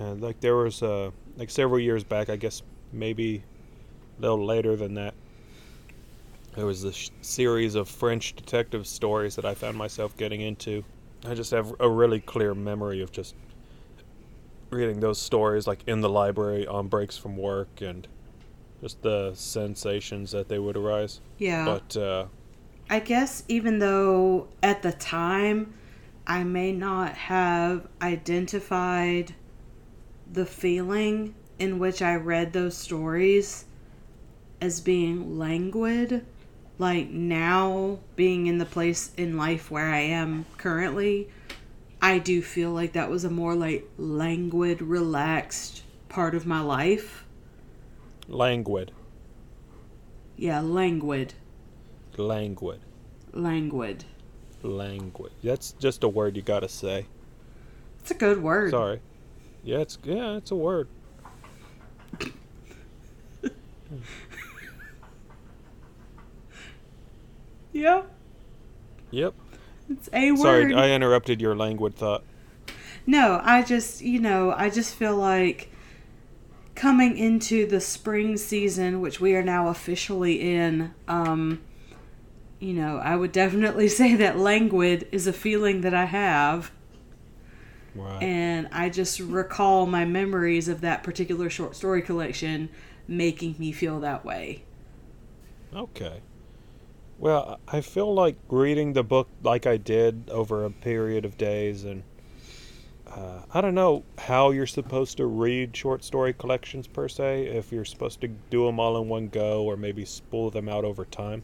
And 0.00 0.20
like 0.20 0.40
there 0.40 0.56
was 0.56 0.82
uh, 0.82 1.10
like 1.36 1.50
several 1.50 1.78
years 1.78 2.02
back, 2.02 2.30
I 2.30 2.36
guess 2.36 2.62
maybe 2.92 3.44
a 4.18 4.22
little 4.22 4.44
later 4.44 4.74
than 4.74 4.94
that. 4.94 5.14
There 6.56 6.66
was 6.66 6.82
this 6.82 7.10
series 7.20 7.76
of 7.76 7.88
French 7.88 8.34
detective 8.34 8.86
stories 8.88 9.36
that 9.36 9.44
I 9.44 9.54
found 9.54 9.76
myself 9.76 10.16
getting 10.16 10.40
into. 10.40 10.84
I 11.26 11.34
just 11.34 11.50
have 11.50 11.74
a 11.80 11.88
really 11.88 12.20
clear 12.20 12.54
memory 12.54 13.00
of 13.00 13.12
just 13.12 13.34
reading 14.70 15.00
those 15.00 15.18
stories 15.18 15.66
like 15.66 15.82
in 15.86 16.00
the 16.00 16.08
library 16.08 16.66
on 16.66 16.88
breaks 16.88 17.16
from 17.16 17.36
work 17.36 17.80
and 17.80 18.06
just 18.80 19.02
the 19.02 19.32
sensations 19.34 20.30
that 20.32 20.48
they 20.48 20.58
would 20.58 20.76
arise. 20.76 21.20
Yeah. 21.38 21.64
But 21.64 21.96
uh, 21.96 22.26
I 22.90 23.00
guess 23.00 23.44
even 23.48 23.78
though 23.78 24.48
at 24.62 24.82
the 24.82 24.92
time 24.92 25.74
I 26.26 26.44
may 26.44 26.72
not 26.72 27.14
have 27.14 27.88
identified 28.00 29.34
the 30.30 30.46
feeling 30.46 31.34
in 31.58 31.78
which 31.78 32.02
I 32.02 32.14
read 32.14 32.52
those 32.52 32.76
stories 32.76 33.64
as 34.60 34.80
being 34.80 35.38
languid, 35.38 36.24
like 36.78 37.08
now 37.10 37.98
being 38.16 38.46
in 38.46 38.58
the 38.58 38.64
place 38.66 39.10
in 39.16 39.36
life 39.36 39.70
where 39.70 39.88
I 39.92 40.00
am 40.00 40.46
currently, 40.58 41.28
I 42.00 42.18
do 42.18 42.40
feel 42.42 42.70
like 42.70 42.92
that 42.92 43.10
was 43.10 43.24
a 43.24 43.30
more 43.30 43.54
like 43.54 43.88
languid, 43.98 44.80
relaxed 44.82 45.82
part 46.08 46.34
of 46.34 46.46
my 46.46 46.60
life. 46.60 47.24
languid, 48.28 48.92
Yeah, 50.36 50.60
languid. 50.60 51.34
languid, 52.16 52.80
Languid. 53.32 54.04
languid. 54.62 55.32
That's 55.42 55.72
just 55.72 56.04
a 56.04 56.08
word 56.08 56.36
you 56.36 56.42
gotta 56.42 56.68
say. 56.68 57.06
It's 58.00 58.10
a 58.12 58.14
good 58.14 58.42
word. 58.42 58.70
Sorry. 58.70 59.00
Yeah, 59.64 59.78
it's 59.78 59.98
yeah, 60.04 60.36
it's 60.36 60.50
a 60.52 60.56
word. 60.56 60.88
Yeah, 67.78 68.02
Yep. 69.12 69.34
it's 69.88 70.08
a 70.12 70.32
word. 70.32 70.38
Sorry, 70.38 70.74
I 70.74 70.90
interrupted 70.90 71.40
your 71.40 71.54
languid 71.54 71.94
thought. 71.94 72.24
No, 73.06 73.40
I 73.42 73.62
just, 73.62 74.02
you 74.02 74.18
know, 74.20 74.52
I 74.56 74.68
just 74.68 74.96
feel 74.96 75.16
like 75.16 75.70
coming 76.74 77.16
into 77.16 77.66
the 77.66 77.80
spring 77.80 78.36
season, 78.36 79.00
which 79.00 79.20
we 79.20 79.34
are 79.36 79.42
now 79.44 79.68
officially 79.68 80.40
in, 80.40 80.92
um, 81.06 81.62
you 82.58 82.74
know, 82.74 82.98
I 82.98 83.14
would 83.14 83.30
definitely 83.30 83.88
say 84.00 84.16
that 84.16 84.36
languid 84.36 85.06
is 85.12 85.28
a 85.28 85.32
feeling 85.32 85.82
that 85.82 85.94
I 85.94 86.06
have. 86.06 86.72
Right. 87.94 88.22
And 88.22 88.68
I 88.72 88.90
just 88.90 89.20
recall 89.20 89.86
my 89.86 90.04
memories 90.04 90.66
of 90.68 90.80
that 90.80 91.04
particular 91.04 91.48
short 91.48 91.76
story 91.76 92.02
collection 92.02 92.70
making 93.06 93.54
me 93.58 93.70
feel 93.72 94.00
that 94.00 94.24
way. 94.24 94.62
Okay. 95.74 96.20
Well, 97.18 97.58
I 97.66 97.80
feel 97.80 98.14
like 98.14 98.36
reading 98.48 98.92
the 98.92 99.02
book 99.02 99.28
like 99.42 99.66
I 99.66 99.76
did 99.76 100.30
over 100.30 100.64
a 100.64 100.70
period 100.70 101.24
of 101.24 101.36
days, 101.36 101.82
and 101.84 102.04
uh, 103.08 103.40
I 103.52 103.60
don't 103.60 103.74
know 103.74 104.04
how 104.18 104.52
you're 104.52 104.66
supposed 104.68 105.16
to 105.16 105.26
read 105.26 105.76
short 105.76 106.04
story 106.04 106.32
collections 106.32 106.86
per 106.86 107.08
se. 107.08 107.46
If 107.46 107.72
you're 107.72 107.84
supposed 107.84 108.20
to 108.20 108.28
do 108.28 108.66
them 108.66 108.78
all 108.78 109.00
in 109.02 109.08
one 109.08 109.28
go, 109.28 109.64
or 109.64 109.76
maybe 109.76 110.04
spool 110.04 110.50
them 110.50 110.68
out 110.68 110.84
over 110.84 111.04
time. 111.04 111.42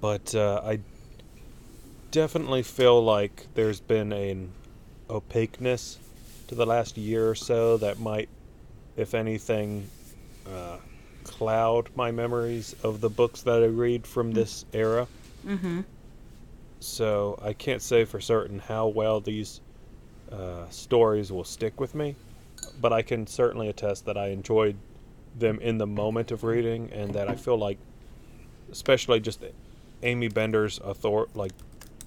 but 0.00 0.34
uh, 0.34 0.60
I 0.64 0.80
definitely 2.10 2.62
feel 2.62 3.02
like 3.02 3.46
there's 3.54 3.80
been 3.80 4.12
an 4.12 4.52
opaqueness 5.10 5.98
to 6.48 6.54
the 6.54 6.66
last 6.66 6.96
year 6.96 7.28
or 7.28 7.34
so 7.34 7.76
that 7.78 7.98
might, 7.98 8.28
if 8.96 9.14
anything, 9.14 9.88
uh, 10.46 10.78
cloud 11.28 11.88
my 11.94 12.10
memories 12.10 12.74
of 12.82 13.00
the 13.00 13.10
books 13.10 13.42
that 13.42 13.62
I 13.62 13.66
read 13.66 14.06
from 14.06 14.32
this 14.32 14.64
era. 14.72 15.06
Mm-hmm. 15.46 15.82
So 16.80 17.38
I 17.42 17.52
can't 17.52 17.82
say 17.82 18.04
for 18.04 18.20
certain 18.20 18.58
how 18.58 18.88
well 18.88 19.20
these 19.20 19.60
uh, 20.32 20.68
stories 20.70 21.30
will 21.30 21.44
stick 21.44 21.78
with 21.80 21.94
me, 21.94 22.16
but 22.80 22.92
I 22.92 23.02
can 23.02 23.26
certainly 23.26 23.68
attest 23.68 24.06
that 24.06 24.16
I 24.16 24.28
enjoyed 24.28 24.76
them 25.38 25.60
in 25.60 25.78
the 25.78 25.86
moment 25.86 26.30
of 26.32 26.42
reading, 26.42 26.90
and 26.92 27.12
that 27.14 27.28
I 27.28 27.34
feel 27.34 27.56
like, 27.56 27.78
especially 28.72 29.20
just 29.20 29.44
Aimee 30.02 30.28
Bender's 30.28 30.80
author 30.80 31.26
like 31.34 31.52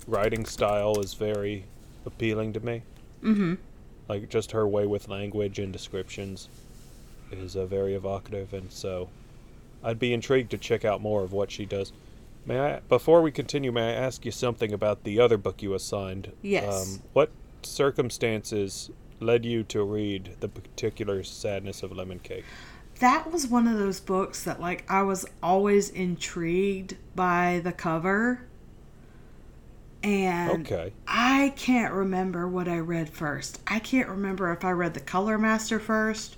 writing 0.07 0.45
style 0.45 0.99
is 0.99 1.13
very 1.13 1.65
appealing 2.05 2.53
to 2.53 2.59
me. 2.59 2.81
Mm-hmm. 3.23 3.55
Like 4.07 4.29
just 4.29 4.51
her 4.51 4.67
way 4.67 4.85
with 4.85 5.07
language 5.07 5.59
and 5.59 5.71
descriptions 5.71 6.49
is 7.39 7.55
uh, 7.55 7.65
very 7.65 7.93
evocative, 7.93 8.53
and 8.53 8.71
so 8.71 9.09
I'd 9.83 9.99
be 9.99 10.13
intrigued 10.13 10.51
to 10.51 10.57
check 10.57 10.85
out 10.85 11.01
more 11.01 11.23
of 11.23 11.33
what 11.33 11.51
she 11.51 11.65
does. 11.65 11.93
May 12.45 12.59
I, 12.59 12.79
before 12.89 13.21
we 13.21 13.31
continue, 13.31 13.71
may 13.71 13.89
I 13.89 13.93
ask 13.93 14.25
you 14.25 14.31
something 14.31 14.73
about 14.73 15.03
the 15.03 15.19
other 15.19 15.37
book 15.37 15.61
you 15.61 15.73
assigned? 15.73 16.31
Yes. 16.41 16.95
Um, 16.95 17.03
what 17.13 17.31
circumstances 17.61 18.89
led 19.19 19.45
you 19.45 19.63
to 19.63 19.83
read 19.83 20.37
the 20.39 20.47
particular 20.47 21.23
sadness 21.23 21.83
of 21.83 21.91
lemon 21.91 22.19
cake? 22.19 22.45
That 22.99 23.31
was 23.31 23.47
one 23.47 23.67
of 23.67 23.77
those 23.77 23.99
books 23.99 24.43
that, 24.43 24.59
like, 24.59 24.85
I 24.89 25.03
was 25.03 25.25
always 25.41 25.89
intrigued 25.89 26.97
by 27.15 27.61
the 27.63 27.71
cover. 27.71 28.41
And 30.03 30.65
Okay. 30.65 30.93
I 31.07 31.53
can't 31.55 31.93
remember 31.93 32.47
what 32.47 32.67
I 32.67 32.79
read 32.79 33.09
first. 33.09 33.59
I 33.67 33.77
can't 33.79 34.09
remember 34.09 34.51
if 34.51 34.65
I 34.65 34.71
read 34.71 34.95
The 34.95 34.99
Color 34.99 35.37
Master 35.37 35.79
first 35.79 36.37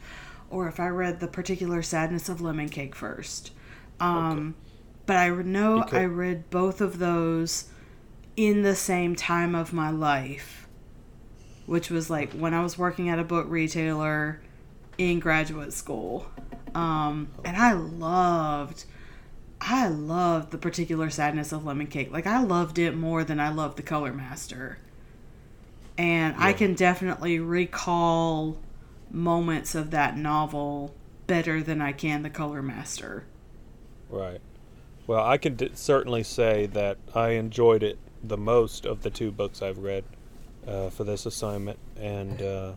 or 0.54 0.68
if 0.68 0.80
I 0.80 0.88
read 0.88 1.20
The 1.20 1.28
Particular 1.28 1.82
Sadness 1.82 2.30
of 2.30 2.40
Lemon 2.40 2.70
Cake 2.70 2.96
first. 2.96 3.52
Um, 4.00 4.56
But 5.06 5.18
I 5.18 5.30
know 5.30 5.82
Because- 5.82 6.00
I 6.00 6.06
read 6.06 6.50
both 6.50 6.80
of 6.80 7.00
those 7.00 7.66
in 8.38 8.62
the 8.62 8.76
same 8.76 9.16
time 9.16 9.54
of 9.54 9.74
my 9.74 9.90
life, 9.90 10.66
which 11.66 11.90
was 11.90 12.10
like 12.10 12.32
when 12.32 12.54
I 12.54 12.64
was 12.64 12.78
working 12.78 13.10
at 13.10 13.20
a 13.20 13.24
book 13.24 13.48
retailer 13.50 14.40
in 14.98 15.20
graduate 15.20 15.74
school. 15.74 16.28
Um, 16.74 17.28
and 17.44 17.58
I 17.58 17.74
loved 17.74 18.86
I 19.66 19.88
loved 19.88 20.52
the 20.52 20.58
particular 20.58 21.10
sadness 21.10 21.52
of 21.54 21.66
lemon 21.66 21.88
cake. 21.88 22.12
Like 22.12 22.28
I 22.28 22.42
loved 22.44 22.78
it 22.80 22.96
more 22.96 23.24
than 23.24 23.40
I 23.40 23.50
loved 23.50 23.78
the 23.78 23.84
color 23.84 24.12
master. 24.14 24.78
And 25.98 26.36
I 26.38 26.54
can 26.54 26.74
definitely 26.74 27.40
recall 27.40 28.58
moments 29.14 29.76
of 29.76 29.92
that 29.92 30.18
novel 30.18 30.94
better 31.28 31.62
than 31.62 31.82
I 31.82 31.94
can 31.94 32.24
the 32.24 32.30
color 32.30 32.62
master. 32.62 33.26
Right. 34.10 34.42
Well, 35.08 35.24
I 35.24 35.38
can 35.38 35.56
d- 35.56 35.72
certainly 35.74 36.24
say 36.24 36.66
that 36.68 36.98
I 37.14 37.30
enjoyed 37.30 37.84
it 37.84 37.98
the 38.24 38.38
most 38.38 38.86
of 38.86 39.04
the 39.04 39.10
two 39.10 39.32
books 39.32 39.62
I've 39.62 39.78
read 39.78 40.04
uh, 40.68 40.90
for 40.90 41.04
this 41.04 41.26
assignment, 41.26 41.78
and 41.98 42.42
uh, 42.42 42.72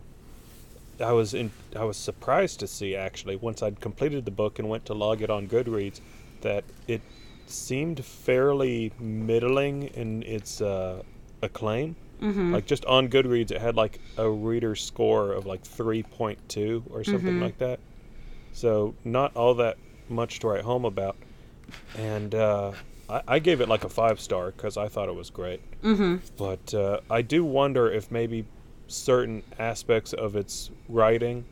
I 1.00 1.12
was 1.12 1.34
in 1.34 1.52
I 1.74 1.84
was 1.84 1.96
surprised 1.96 2.60
to 2.60 2.66
see 2.66 2.96
actually 2.96 3.36
once 3.36 3.62
I'd 3.62 3.80
completed 3.80 4.24
the 4.24 4.30
book 4.30 4.58
and 4.58 4.68
went 4.68 4.86
to 4.86 4.94
log 4.94 5.22
it 5.22 5.30
on 5.30 5.46
Goodreads 5.46 6.00
that 6.40 6.64
it 6.88 7.00
seemed 7.46 8.04
fairly 8.04 8.92
middling 8.98 9.84
in 9.84 10.22
its 10.24 10.60
uh, 10.60 11.02
acclaim. 11.42 11.96
Mm-hmm. 12.20 12.52
Like 12.54 12.66
just 12.66 12.84
on 12.86 13.08
Goodreads, 13.08 13.50
it 13.50 13.60
had 13.60 13.76
like 13.76 14.00
a 14.16 14.28
reader 14.28 14.74
score 14.74 15.32
of 15.32 15.44
like 15.46 15.62
3.2 15.64 16.84
or 16.90 17.04
something 17.04 17.34
Mhm. 17.34 17.42
like 17.42 17.58
that. 17.58 17.78
So 18.52 18.94
not 19.04 19.36
all 19.36 19.54
that 19.54 19.76
much 20.08 20.40
to 20.40 20.48
write 20.48 20.62
home 20.64 20.84
about. 20.84 21.16
And 21.98 22.34
uh, 22.34 22.72
I, 23.08 23.22
I 23.28 23.38
gave 23.38 23.60
it 23.60 23.68
like 23.68 23.84
a 23.84 23.88
five 23.88 24.20
star 24.20 24.50
because 24.52 24.76
I 24.76 24.88
thought 24.88 25.08
it 25.08 25.14
was 25.14 25.30
great. 25.30 25.60
mm-hmm. 25.82 26.16
But 26.38 26.72
uh, 26.72 27.00
I 27.10 27.22
do 27.22 27.44
wonder 27.44 27.90
if 27.90 28.10
maybe 28.10 28.46
certain 28.88 29.42
aspects 29.58 30.12
of 30.12 30.36
its 30.36 30.70
writing, 30.88 31.44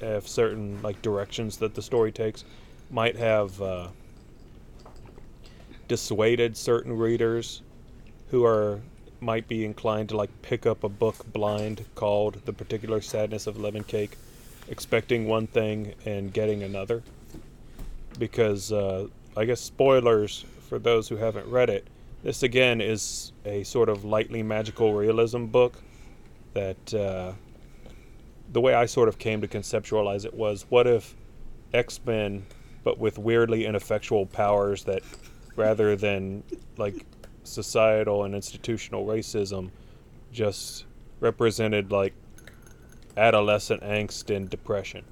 if 0.00 0.28
certain 0.28 0.80
like 0.82 1.02
directions 1.02 1.56
that 1.56 1.74
the 1.74 1.82
story 1.82 2.12
takes, 2.12 2.44
might 2.90 3.16
have 3.16 3.60
uh, 3.60 3.88
dissuaded 5.88 6.56
certain 6.56 6.96
readers 6.96 7.62
who 8.30 8.44
are 8.44 8.80
might 9.20 9.48
be 9.48 9.64
inclined 9.64 10.08
to 10.10 10.16
like 10.16 10.30
pick 10.42 10.66
up 10.66 10.84
a 10.84 10.88
book 10.88 11.32
blind 11.32 11.84
called 11.94 12.40
"The 12.44 12.52
Particular 12.52 13.00
Sadness 13.00 13.46
of 13.46 13.58
Lemon 13.58 13.84
Cake," 13.84 14.16
expecting 14.68 15.26
one 15.26 15.46
thing 15.46 15.94
and 16.04 16.32
getting 16.32 16.62
another. 16.62 17.02
Because 18.18 18.72
uh, 18.72 19.08
I 19.36 19.44
guess 19.44 19.60
spoilers 19.60 20.44
for 20.68 20.78
those 20.78 21.08
who 21.08 21.16
haven't 21.16 21.48
read 21.48 21.70
it. 21.70 21.86
This 22.22 22.42
again 22.42 22.80
is 22.80 23.32
a 23.44 23.62
sort 23.62 23.88
of 23.88 24.04
lightly 24.04 24.42
magical 24.42 24.92
realism 24.92 25.46
book 25.46 25.74
that 26.54 26.94
uh, 26.94 27.32
the 28.52 28.60
way 28.60 28.74
I 28.74 28.86
sort 28.86 29.08
of 29.08 29.18
came 29.18 29.40
to 29.40 29.48
conceptualize 29.48 30.24
it 30.24 30.34
was 30.34 30.66
what 30.68 30.86
if 30.86 31.14
X 31.72 32.00
Men, 32.04 32.46
but 32.82 32.98
with 32.98 33.18
weirdly 33.18 33.66
ineffectual 33.66 34.26
powers 34.26 34.84
that 34.84 35.02
rather 35.54 35.96
than 35.96 36.42
like 36.76 37.04
societal 37.48 38.24
and 38.24 38.34
institutional 38.34 39.06
racism, 39.06 39.70
just 40.32 40.84
represented 41.20 41.90
like 41.90 42.14
adolescent 43.16 43.82
angst 43.82 44.34
and 44.34 44.48
depression. 44.48 45.04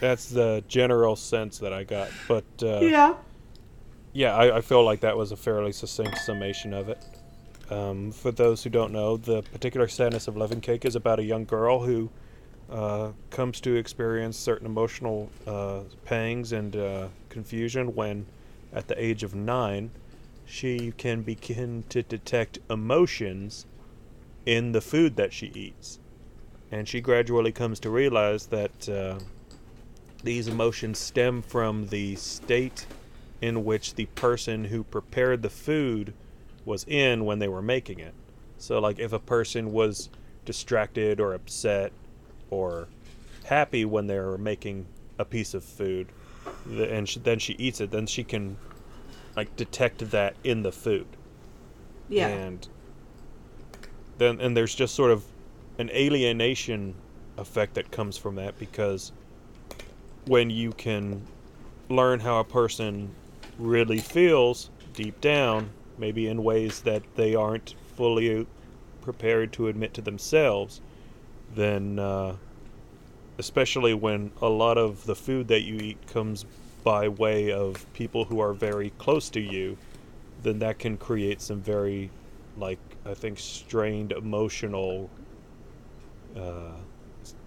That's 0.00 0.28
the 0.28 0.62
general 0.68 1.16
sense 1.16 1.58
that 1.58 1.72
I 1.72 1.82
got, 1.84 2.10
but 2.28 2.44
uh, 2.62 2.80
yeah. 2.80 3.14
yeah, 4.12 4.36
I, 4.36 4.58
I 4.58 4.60
feel 4.60 4.84
like 4.84 5.00
that 5.00 5.16
was 5.16 5.32
a 5.32 5.36
fairly 5.36 5.72
succinct 5.72 6.18
summation 6.18 6.74
of 6.74 6.90
it. 6.90 7.02
Um, 7.70 8.12
for 8.12 8.30
those 8.30 8.62
who 8.62 8.68
don't 8.68 8.92
know, 8.92 9.16
the 9.16 9.40
particular 9.40 9.88
sadness 9.88 10.28
of 10.28 10.36
Lemon 10.36 10.60
Cake 10.60 10.84
is 10.84 10.94
about 10.94 11.20
a 11.20 11.24
young 11.24 11.46
girl 11.46 11.84
who 11.84 12.10
uh, 12.70 13.10
comes 13.30 13.60
to 13.60 13.74
experience 13.76 14.36
certain 14.36 14.66
emotional 14.66 15.30
uh, 15.46 15.80
pangs 16.04 16.52
and 16.52 16.76
uh, 16.76 17.08
confusion 17.28 17.94
when, 17.94 18.26
at 18.72 18.88
the 18.88 19.02
age 19.02 19.22
of 19.22 19.34
nine, 19.34 19.90
she 20.46 20.92
can 20.96 21.22
begin 21.22 21.84
to 21.88 22.02
detect 22.02 22.58
emotions 22.70 23.66
in 24.46 24.72
the 24.72 24.80
food 24.80 25.16
that 25.16 25.32
she 25.32 25.46
eats. 25.54 25.98
And 26.70 26.88
she 26.88 27.00
gradually 27.00 27.52
comes 27.52 27.78
to 27.80 27.90
realize 27.90 28.46
that 28.46 28.88
uh, 28.88 29.18
these 30.22 30.48
emotions 30.48 30.98
stem 30.98 31.42
from 31.42 31.88
the 31.88 32.16
state 32.16 32.86
in 33.40 33.64
which 33.64 33.94
the 33.94 34.06
person 34.06 34.64
who 34.64 34.82
prepared 34.84 35.42
the 35.42 35.50
food 35.50 36.14
was 36.64 36.84
in 36.88 37.24
when 37.24 37.38
they 37.38 37.48
were 37.48 37.62
making 37.62 38.00
it. 38.00 38.14
So, 38.56 38.78
like, 38.78 38.98
if 38.98 39.12
a 39.12 39.18
person 39.18 39.72
was 39.72 40.08
distracted 40.44 41.20
or 41.20 41.34
upset 41.34 41.92
or 42.54 42.88
happy 43.44 43.84
when 43.84 44.06
they're 44.06 44.38
making 44.38 44.86
a 45.18 45.24
piece 45.24 45.54
of 45.54 45.64
food, 45.64 46.08
and 46.66 47.08
sh- 47.08 47.18
then 47.22 47.38
she 47.38 47.54
eats 47.54 47.80
it, 47.80 47.90
then 47.90 48.06
she 48.06 48.24
can, 48.24 48.56
like, 49.36 49.54
detect 49.56 50.10
that 50.10 50.34
in 50.44 50.62
the 50.62 50.72
food. 50.72 51.06
Yeah. 52.08 52.28
And 52.28 52.66
then, 54.18 54.40
and 54.40 54.56
there's 54.56 54.74
just 54.74 54.94
sort 54.94 55.10
of 55.10 55.24
an 55.78 55.90
alienation 55.90 56.94
effect 57.36 57.74
that 57.74 57.90
comes 57.90 58.16
from 58.16 58.36
that 58.36 58.58
because 58.58 59.12
when 60.26 60.50
you 60.50 60.72
can 60.72 61.22
learn 61.88 62.20
how 62.20 62.38
a 62.40 62.44
person 62.44 63.10
really 63.58 63.98
feels 63.98 64.70
deep 64.94 65.20
down, 65.20 65.70
maybe 65.98 66.28
in 66.28 66.42
ways 66.42 66.80
that 66.82 67.02
they 67.16 67.34
aren't 67.34 67.74
fully 67.96 68.46
prepared 69.00 69.52
to 69.52 69.68
admit 69.68 69.94
to 69.94 70.00
themselves, 70.00 70.80
then, 71.54 71.98
uh, 71.98 72.36
especially 73.38 73.94
when 73.94 74.30
a 74.40 74.48
lot 74.48 74.78
of 74.78 75.04
the 75.06 75.14
food 75.14 75.48
that 75.48 75.62
you 75.62 75.76
eat 75.76 76.06
comes 76.06 76.44
by 76.84 77.08
way 77.08 77.50
of 77.50 77.90
people 77.94 78.26
who 78.26 78.40
are 78.40 78.52
very 78.52 78.90
close 78.98 79.30
to 79.30 79.40
you, 79.40 79.76
then 80.42 80.58
that 80.58 80.78
can 80.78 80.96
create 80.96 81.40
some 81.40 81.60
very, 81.60 82.10
like, 82.58 82.78
I 83.06 83.14
think, 83.14 83.38
strained 83.38 84.12
emotional 84.12 85.10
uh, 86.36 86.72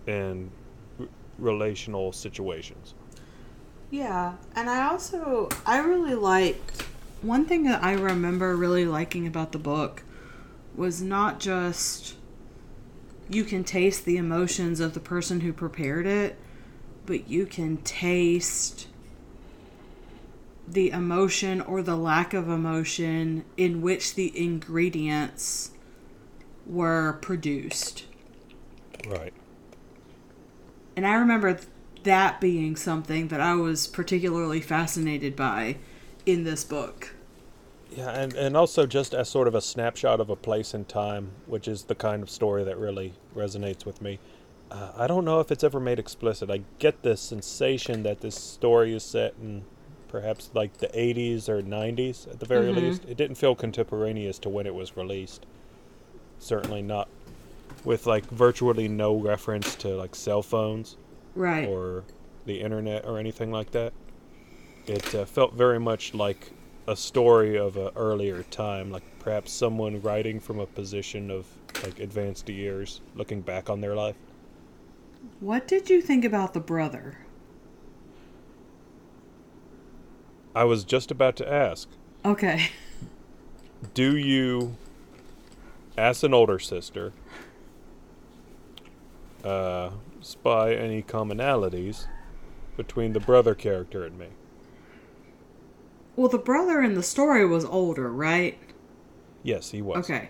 and 0.07 0.49
r- 0.99 1.07
relational 1.37 2.11
situations. 2.11 2.95
Yeah, 3.91 4.33
and 4.55 4.69
I 4.69 4.87
also 4.89 5.47
I 5.65 5.79
really 5.79 6.15
liked 6.15 6.81
one 7.21 7.45
thing 7.45 7.63
that 7.63 7.83
I 7.83 7.93
remember 7.93 8.55
really 8.55 8.85
liking 8.85 9.25
about 9.27 9.53
the 9.53 9.59
book 9.59 10.03
was 10.75 11.01
not 11.01 11.39
just 11.39 12.15
you 13.29 13.43
can 13.43 13.63
taste 13.63 14.05
the 14.05 14.17
emotions 14.17 14.79
of 14.79 14.93
the 14.93 14.99
person 14.99 15.41
who 15.41 15.51
prepared 15.51 16.05
it, 16.05 16.37
but 17.05 17.27
you 17.27 17.45
can 17.45 17.77
taste 17.77 18.87
the 20.67 20.89
emotion 20.89 21.61
or 21.61 21.81
the 21.81 21.95
lack 21.95 22.33
of 22.33 22.49
emotion 22.49 23.45
in 23.55 23.81
which 23.81 24.15
the 24.15 24.37
ingredients 24.37 25.71
were 26.65 27.17
produced. 27.21 28.05
Right. 29.07 29.33
And 30.95 31.05
I 31.05 31.15
remember 31.15 31.59
that 32.03 32.41
being 32.41 32.75
something 32.75 33.29
that 33.29 33.39
I 33.39 33.53
was 33.55 33.87
particularly 33.87 34.61
fascinated 34.61 35.35
by 35.35 35.77
in 36.25 36.43
this 36.43 36.63
book. 36.63 37.13
Yeah, 37.95 38.09
and, 38.11 38.33
and 38.33 38.55
also 38.57 38.85
just 38.85 39.13
as 39.13 39.29
sort 39.29 39.47
of 39.47 39.55
a 39.55 39.61
snapshot 39.61 40.19
of 40.19 40.29
a 40.29 40.35
place 40.35 40.73
and 40.73 40.87
time, 40.87 41.31
which 41.45 41.67
is 41.67 41.83
the 41.83 41.95
kind 41.95 42.21
of 42.21 42.29
story 42.29 42.63
that 42.63 42.77
really 42.77 43.13
resonates 43.35 43.85
with 43.85 44.01
me. 44.01 44.19
Uh, 44.69 44.91
I 44.97 45.07
don't 45.07 45.23
know 45.25 45.39
if 45.39 45.51
it's 45.51 45.63
ever 45.63 45.79
made 45.79 45.97
explicit. 45.97 46.49
I 46.51 46.61
get 46.79 47.01
the 47.01 47.15
sensation 47.15 48.03
that 48.03 48.19
this 48.21 48.35
story 48.35 48.93
is 48.93 49.03
set 49.03 49.33
in 49.41 49.63
perhaps 50.09 50.49
like 50.53 50.77
the 50.77 50.87
80s 50.87 51.47
or 51.49 51.61
90s 51.61 52.27
at 52.27 52.39
the 52.39 52.45
very 52.45 52.67
Mhm. 52.73 52.75
least. 52.75 53.05
It 53.05 53.17
didn't 53.17 53.35
feel 53.35 53.55
contemporaneous 53.55 54.37
to 54.39 54.49
when 54.49 54.65
it 54.67 54.75
was 54.75 54.95
released. 54.97 55.45
Certainly 56.39 56.81
not 56.83 57.07
with 57.85 58.05
like 58.05 58.25
virtually 58.25 58.87
no 58.87 59.15
reference 59.15 59.75
to 59.75 59.89
like 59.89 60.15
cell 60.15 60.41
phones 60.41 60.97
Right. 61.35 61.67
or 61.67 62.03
the 62.45 62.61
internet 62.61 63.05
or 63.05 63.17
anything 63.17 63.51
like 63.51 63.71
that. 63.71 63.93
It 64.87 65.13
uh, 65.15 65.25
felt 65.25 65.53
very 65.53 65.79
much 65.79 66.13
like 66.13 66.51
a 66.87 66.95
story 66.95 67.57
of 67.57 67.75
an 67.75 67.89
earlier 67.95 68.43
time, 68.43 68.91
like 68.91 69.03
perhaps 69.19 69.51
someone 69.51 70.01
writing 70.01 70.39
from 70.39 70.59
a 70.59 70.65
position 70.65 71.29
of 71.29 71.45
like 71.83 71.99
advanced 71.99 72.47
years, 72.49 73.01
looking 73.15 73.41
back 73.41 73.69
on 73.69 73.81
their 73.81 73.95
life. 73.95 74.15
What 75.39 75.67
did 75.67 75.89
you 75.89 76.01
think 76.01 76.23
about 76.23 76.53
the 76.53 76.59
brother? 76.59 77.17
I 80.55 80.63
was 80.63 80.83
just 80.83 81.11
about 81.11 81.35
to 81.37 81.51
ask, 81.51 81.87
Okay. 82.25 82.69
do 83.93 84.15
you, 84.15 84.75
as 85.97 86.23
an 86.23 86.33
older 86.33 86.57
sister, 86.57 87.11
uh, 89.43 89.91
spy 90.21 90.73
any 90.73 91.03
commonalities 91.03 92.07
between 92.75 93.13
the 93.13 93.19
brother 93.19 93.53
character 93.53 94.03
and 94.03 94.17
me? 94.17 94.27
Well, 96.17 96.27
the 96.27 96.39
brother 96.39 96.81
in 96.81 96.95
the 96.95 97.03
story 97.03 97.45
was 97.45 97.63
older, 97.63 98.11
right? 98.11 98.57
Yes, 99.43 99.69
he 99.69 99.81
was. 99.81 99.97
Okay. 99.99 100.29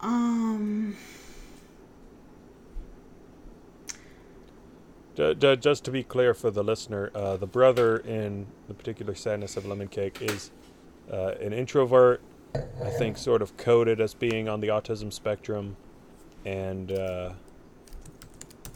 Um. 0.00 0.96
Ju- 5.14 5.34
ju- 5.36 5.56
just 5.56 5.84
to 5.84 5.90
be 5.92 6.02
clear 6.02 6.34
for 6.34 6.50
the 6.50 6.62
listener, 6.62 7.10
uh, 7.14 7.36
the 7.36 7.46
brother 7.46 7.98
in 7.98 8.48
the 8.68 8.74
particular 8.74 9.14
sadness 9.14 9.56
of 9.56 9.64
lemon 9.64 9.88
cake 9.88 10.18
is 10.20 10.50
uh, 11.10 11.34
an 11.40 11.52
introvert. 11.52 12.20
I 12.54 12.90
think 12.90 13.16
sort 13.16 13.42
of 13.42 13.56
coded 13.56 14.00
as 14.00 14.12
being 14.12 14.48
on 14.48 14.60
the 14.60 14.68
autism 14.68 15.12
spectrum, 15.12 15.76
and 16.44 16.90
uh, 16.90 17.32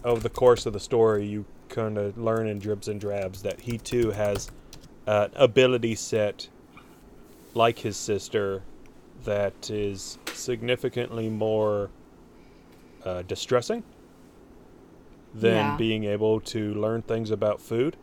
over 0.04 0.20
the 0.20 0.30
course 0.30 0.64
of 0.64 0.74
the 0.74 0.80
story, 0.80 1.26
you 1.26 1.44
kind 1.68 1.98
of 1.98 2.16
learn 2.16 2.46
in 2.46 2.58
dribs 2.60 2.88
and 2.88 3.00
drabs 3.00 3.42
that 3.42 3.60
he 3.60 3.78
too 3.78 4.10
has 4.12 4.50
an 5.10 5.30
ability 5.34 5.94
set 5.96 6.48
like 7.54 7.80
his 7.80 7.96
sister 7.96 8.62
that 9.24 9.68
is 9.68 10.18
significantly 10.32 11.28
more 11.28 11.90
uh, 13.04 13.22
distressing 13.22 13.82
than 15.34 15.72
Yeah. 15.72 15.76
being 15.76 16.04
able 16.04 16.40
to 16.40 16.74
learn 16.74 17.02
things 17.02 17.30
about 17.30 17.60
food. 17.60 17.96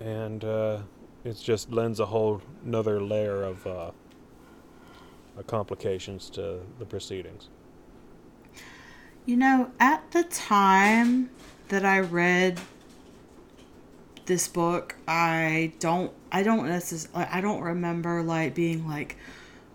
And 0.00 0.44
uh, 0.44 0.78
it 1.24 1.36
just 1.40 1.70
lends 1.70 2.00
a 2.00 2.06
whole 2.06 2.42
another 2.64 3.00
layer 3.00 3.42
of 3.44 3.66
uh, 3.66 3.70
uh, 5.38 5.42
complications 5.46 6.30
to 6.30 6.60
the 6.78 6.84
proceedings. 6.84 7.48
You 9.26 9.36
know, 9.36 9.70
at 9.78 10.10
the 10.10 10.24
time 10.24 11.30
that 11.68 11.84
I 11.84 12.00
read 12.00 12.58
this 14.30 14.46
book, 14.46 14.94
I 15.08 15.72
don't 15.80 16.12
I 16.30 16.44
don't 16.44 16.68
necessarily 16.68 17.28
I 17.32 17.40
don't 17.40 17.60
remember 17.60 18.22
like 18.22 18.54
being 18.54 18.88
like, 18.88 19.16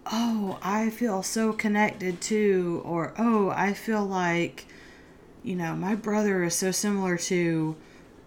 "Oh, 0.10 0.58
I 0.64 0.90
feel 0.92 1.24
so 1.24 1.52
connected 1.52 2.22
to," 2.22 2.82
or 2.86 3.14
"Oh, 3.18 3.50
I 3.50 3.74
feel 3.74 4.06
like 4.06 4.66
you 5.44 5.58
know, 5.58 5.76
my 5.76 5.94
brother 5.94 6.42
is 6.44 6.56
so 6.56 6.72
similar 6.72 7.18
to 7.18 7.76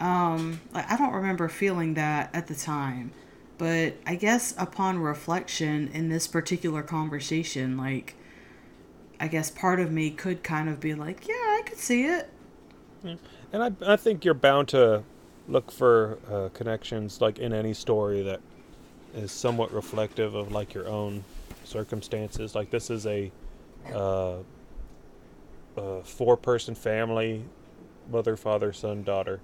um 0.00 0.60
like 0.74 0.90
I 0.92 0.98
don't 0.98 1.14
remember 1.14 1.48
feeling 1.48 1.94
that 1.94 2.28
at 2.34 2.46
the 2.46 2.54
time. 2.54 3.12
But 3.56 3.94
I 4.06 4.14
guess 4.14 4.54
upon 4.58 4.98
reflection 4.98 5.88
in 5.94 6.10
this 6.10 6.26
particular 6.28 6.82
conversation, 6.82 7.78
like 7.78 8.16
I 9.18 9.28
guess 9.28 9.50
part 9.50 9.80
of 9.80 9.90
me 9.90 10.10
could 10.10 10.42
kind 10.42 10.68
of 10.68 10.78
be 10.78 10.94
like, 10.94 11.26
yeah, 11.26 11.34
I 11.34 11.62
could 11.64 11.78
see 11.78 12.04
it. 12.04 12.28
And 13.02 13.62
I, 13.62 13.72
I 13.94 13.96
think 13.96 14.26
you're 14.26 14.34
bound 14.34 14.68
to 14.68 15.04
look 15.48 15.70
for 15.72 16.18
uh, 16.30 16.48
connections, 16.52 17.20
like 17.20 17.38
in 17.38 17.52
any 17.52 17.74
story 17.74 18.22
that 18.22 18.40
is 19.14 19.32
somewhat 19.32 19.72
reflective 19.72 20.34
of 20.34 20.52
like 20.52 20.74
your 20.74 20.86
own 20.86 21.24
circumstances. 21.64 22.54
Like 22.54 22.70
this 22.70 22.90
is 22.90 23.06
a, 23.06 23.32
uh, 23.92 24.36
a 25.76 26.02
four-person 26.02 26.74
family, 26.74 27.42
mother, 28.10 28.36
father, 28.36 28.72
son, 28.72 29.02
daughter, 29.02 29.40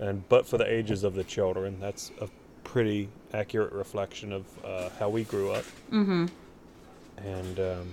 and 0.00 0.28
but 0.28 0.46
for 0.46 0.58
the 0.58 0.72
ages 0.72 1.04
of 1.04 1.14
the 1.14 1.24
children, 1.24 1.78
that's 1.80 2.12
a 2.20 2.28
pretty 2.62 3.08
accurate 3.32 3.72
reflection 3.72 4.32
of 4.32 4.44
uh, 4.64 4.88
how 4.98 5.08
we 5.08 5.24
grew 5.24 5.50
up. 5.50 5.64
Mm-hmm. 5.90 6.26
And 7.16 7.60
um, 7.60 7.92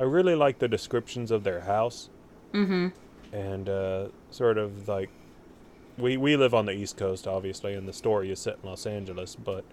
I 0.00 0.04
really 0.04 0.34
like 0.34 0.58
the 0.58 0.68
descriptions 0.68 1.30
of 1.30 1.44
their 1.44 1.60
house 1.60 2.08
Mm-hmm. 2.52 2.88
and 3.34 3.68
uh, 3.70 4.08
sort 4.30 4.58
of 4.58 4.86
like 4.86 5.08
we 5.98 6.16
we 6.16 6.36
live 6.36 6.54
on 6.54 6.66
the 6.66 6.72
East 6.72 6.96
Coast, 6.96 7.26
obviously, 7.26 7.74
and 7.74 7.86
the 7.88 7.92
story 7.92 8.30
is 8.30 8.38
set 8.40 8.58
in 8.62 8.68
Los 8.68 8.86
Angeles. 8.86 9.36
But 9.36 9.64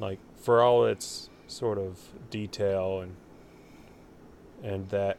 like 0.00 0.18
for 0.36 0.62
all 0.62 0.84
its 0.84 1.28
sort 1.46 1.78
of 1.78 1.98
detail 2.30 3.00
and 3.00 3.16
and 4.62 4.88
that 4.90 5.18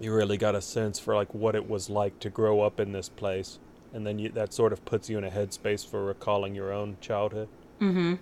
you 0.00 0.12
really 0.12 0.36
got 0.36 0.54
a 0.54 0.60
sense 0.60 0.98
for 0.98 1.14
like 1.14 1.32
what 1.32 1.54
it 1.54 1.68
was 1.68 1.88
like 1.88 2.18
to 2.20 2.30
grow 2.30 2.60
up 2.60 2.80
in 2.80 2.92
this 2.92 3.08
place, 3.08 3.58
and 3.92 4.06
then 4.06 4.18
you, 4.18 4.28
that 4.30 4.52
sort 4.52 4.72
of 4.72 4.84
puts 4.84 5.08
you 5.08 5.18
in 5.18 5.24
a 5.24 5.30
headspace 5.30 5.86
for 5.86 6.04
recalling 6.04 6.54
your 6.54 6.72
own 6.72 6.96
childhood. 7.00 7.48
Mm-hmm. 7.80 8.14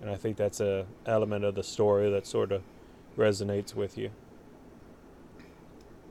And 0.00 0.10
I 0.10 0.16
think 0.16 0.36
that's 0.36 0.60
a 0.60 0.86
element 1.06 1.44
of 1.44 1.54
the 1.54 1.62
story 1.62 2.10
that 2.10 2.26
sort 2.26 2.52
of 2.52 2.62
resonates 3.16 3.74
with 3.74 3.96
you. 3.98 4.10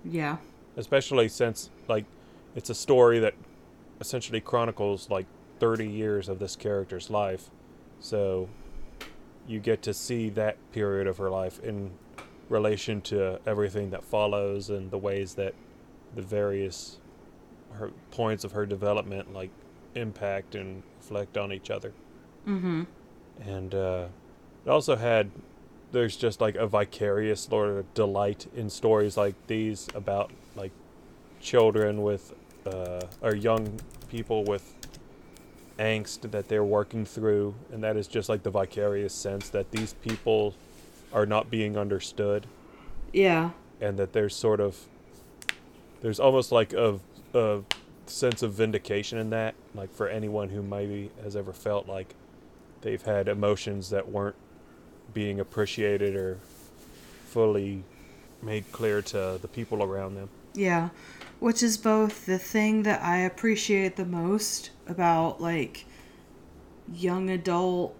Yeah. 0.05 0.37
especially 0.75 1.29
since 1.29 1.69
like 1.87 2.05
it's 2.55 2.69
a 2.69 2.75
story 2.75 3.19
that 3.19 3.33
essentially 4.03 4.41
chronicles 4.41 5.09
like 5.09 5.25
30 5.59 5.87
years 5.87 6.27
of 6.27 6.37
this 6.39 6.55
character's 6.57 7.09
life 7.09 7.49
so 8.01 8.49
you 9.47 9.59
get 9.59 9.81
to 9.81 9.93
see 9.93 10.29
that 10.29 10.57
period 10.73 11.07
of 11.07 11.17
her 11.17 11.29
life 11.29 11.57
in 11.63 11.91
relation 12.49 12.99
to 13.01 13.39
everything 13.47 13.91
that 13.91 14.03
follows 14.03 14.69
and 14.69 14.91
the 14.91 14.97
ways 14.97 15.35
that 15.35 15.53
the 16.15 16.21
various 16.21 16.99
her 17.79 17.91
points 18.11 18.43
of 18.43 18.51
her 18.51 18.65
development 18.65 19.33
like 19.33 19.49
impact 19.95 20.53
and 20.53 20.83
reflect 20.99 21.37
on 21.37 21.51
each 21.53 21.69
other 21.69 21.93
Mm-hmm. 22.45 22.83
and 23.47 23.73
uh, 23.73 24.07
it 24.65 24.69
also 24.69 24.97
had 24.97 25.31
there's 25.93 26.17
just 26.17 26.41
like 26.41 26.55
a 26.55 26.67
vicarious 26.67 27.39
sort 27.41 27.69
of 27.69 27.93
delight 27.93 28.47
in 28.53 28.69
stories 28.69 29.15
like 29.15 29.35
these 29.47 29.87
about 29.95 30.29
like 30.57 30.71
children 31.39 32.01
with 32.01 32.33
uh, 32.67 33.01
or 33.21 33.35
young 33.35 33.79
people 34.09 34.43
with 34.43 34.73
angst 35.79 36.29
that 36.31 36.47
they're 36.47 36.63
working 36.63 37.03
through 37.05 37.55
and 37.71 37.83
that 37.83 37.97
is 37.97 38.07
just 38.07 38.29
like 38.29 38.43
the 38.43 38.49
vicarious 38.51 39.13
sense 39.13 39.49
that 39.49 39.71
these 39.71 39.93
people 39.95 40.53
are 41.11 41.25
not 41.25 41.49
being 41.49 41.75
understood 41.77 42.45
Yeah. 43.11 43.51
and 43.81 43.97
that 43.97 44.13
there's 44.13 44.35
sort 44.35 44.59
of 44.59 44.77
there's 46.01 46.19
almost 46.19 46.51
like 46.51 46.73
a, 46.73 46.99
a 47.33 47.61
sense 48.05 48.43
of 48.43 48.53
vindication 48.53 49.17
in 49.17 49.31
that 49.31 49.55
like 49.73 49.91
for 49.93 50.07
anyone 50.07 50.49
who 50.49 50.61
maybe 50.61 51.09
has 51.23 51.35
ever 51.35 51.53
felt 51.53 51.87
like 51.87 52.13
they've 52.81 53.01
had 53.01 53.27
emotions 53.27 53.89
that 53.89 54.09
weren't 54.09 54.35
being 55.13 55.39
appreciated 55.39 56.15
or 56.15 56.39
fully 57.25 57.83
made 58.43 58.69
clear 58.71 59.01
to 59.01 59.39
the 59.41 59.47
people 59.47 59.81
around 59.81 60.13
them 60.15 60.29
Yeah. 60.53 60.89
Which 61.43 61.61
is 61.61 61.77
both 61.77 62.25
the 62.25 62.39
thing 62.39 62.83
that 62.83 63.03
I 63.03 63.17
appreciate 63.17 63.97
the 63.97 64.05
most 64.05 64.71
about 64.87 65.41
like 65.41 65.83
young 66.93 67.29
adult 67.29 67.97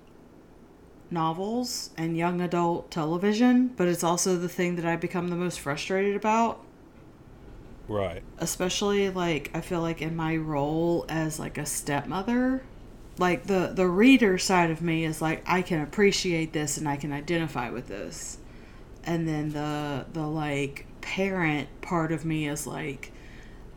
novels 1.11 1.89
and 1.97 2.15
young 2.17 2.39
adult 2.39 2.89
television, 2.89 3.67
but 3.75 3.89
it's 3.89 4.01
also 4.03 4.37
the 4.37 4.47
thing 4.47 4.77
that 4.77 4.85
I 4.85 4.95
become 4.95 5.27
the 5.27 5.35
most 5.35 5.59
frustrated 5.59 6.15
about. 6.15 6.61
Right. 7.89 8.23
especially 8.39 9.09
like 9.09 9.51
I 9.53 9.59
feel 9.59 9.81
like 9.81 10.01
in 10.01 10.15
my 10.15 10.37
role 10.37 11.05
as 11.09 11.37
like 11.37 11.57
a 11.57 11.65
stepmother, 11.65 12.63
like 13.17 13.43
the 13.47 13.73
the 13.75 13.87
reader 13.87 14.37
side 14.37 14.71
of 14.71 14.81
me 14.81 15.03
is 15.03 15.21
like 15.21 15.43
I 15.45 15.61
can 15.63 15.81
appreciate 15.81 16.53
this 16.53 16.77
and 16.77 16.87
I 16.87 16.95
can 16.95 17.11
identify 17.11 17.69
with 17.71 17.89
this. 17.89 18.37
And 19.03 19.27
then 19.27 19.49
the 19.49 20.05
the 20.13 20.25
like 20.25 20.85
parent 21.01 21.67
part 21.81 22.13
of 22.13 22.23
me 22.23 22.47
is 22.47 22.65
like 22.65 23.11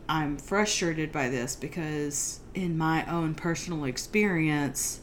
I'm 0.09 0.37
frustrated 0.37 1.13
by 1.13 1.29
this 1.29 1.57
because 1.57 2.41
in 2.55 2.79
my 2.79 3.05
own 3.07 3.35
personal 3.35 3.85
experience 3.85 5.01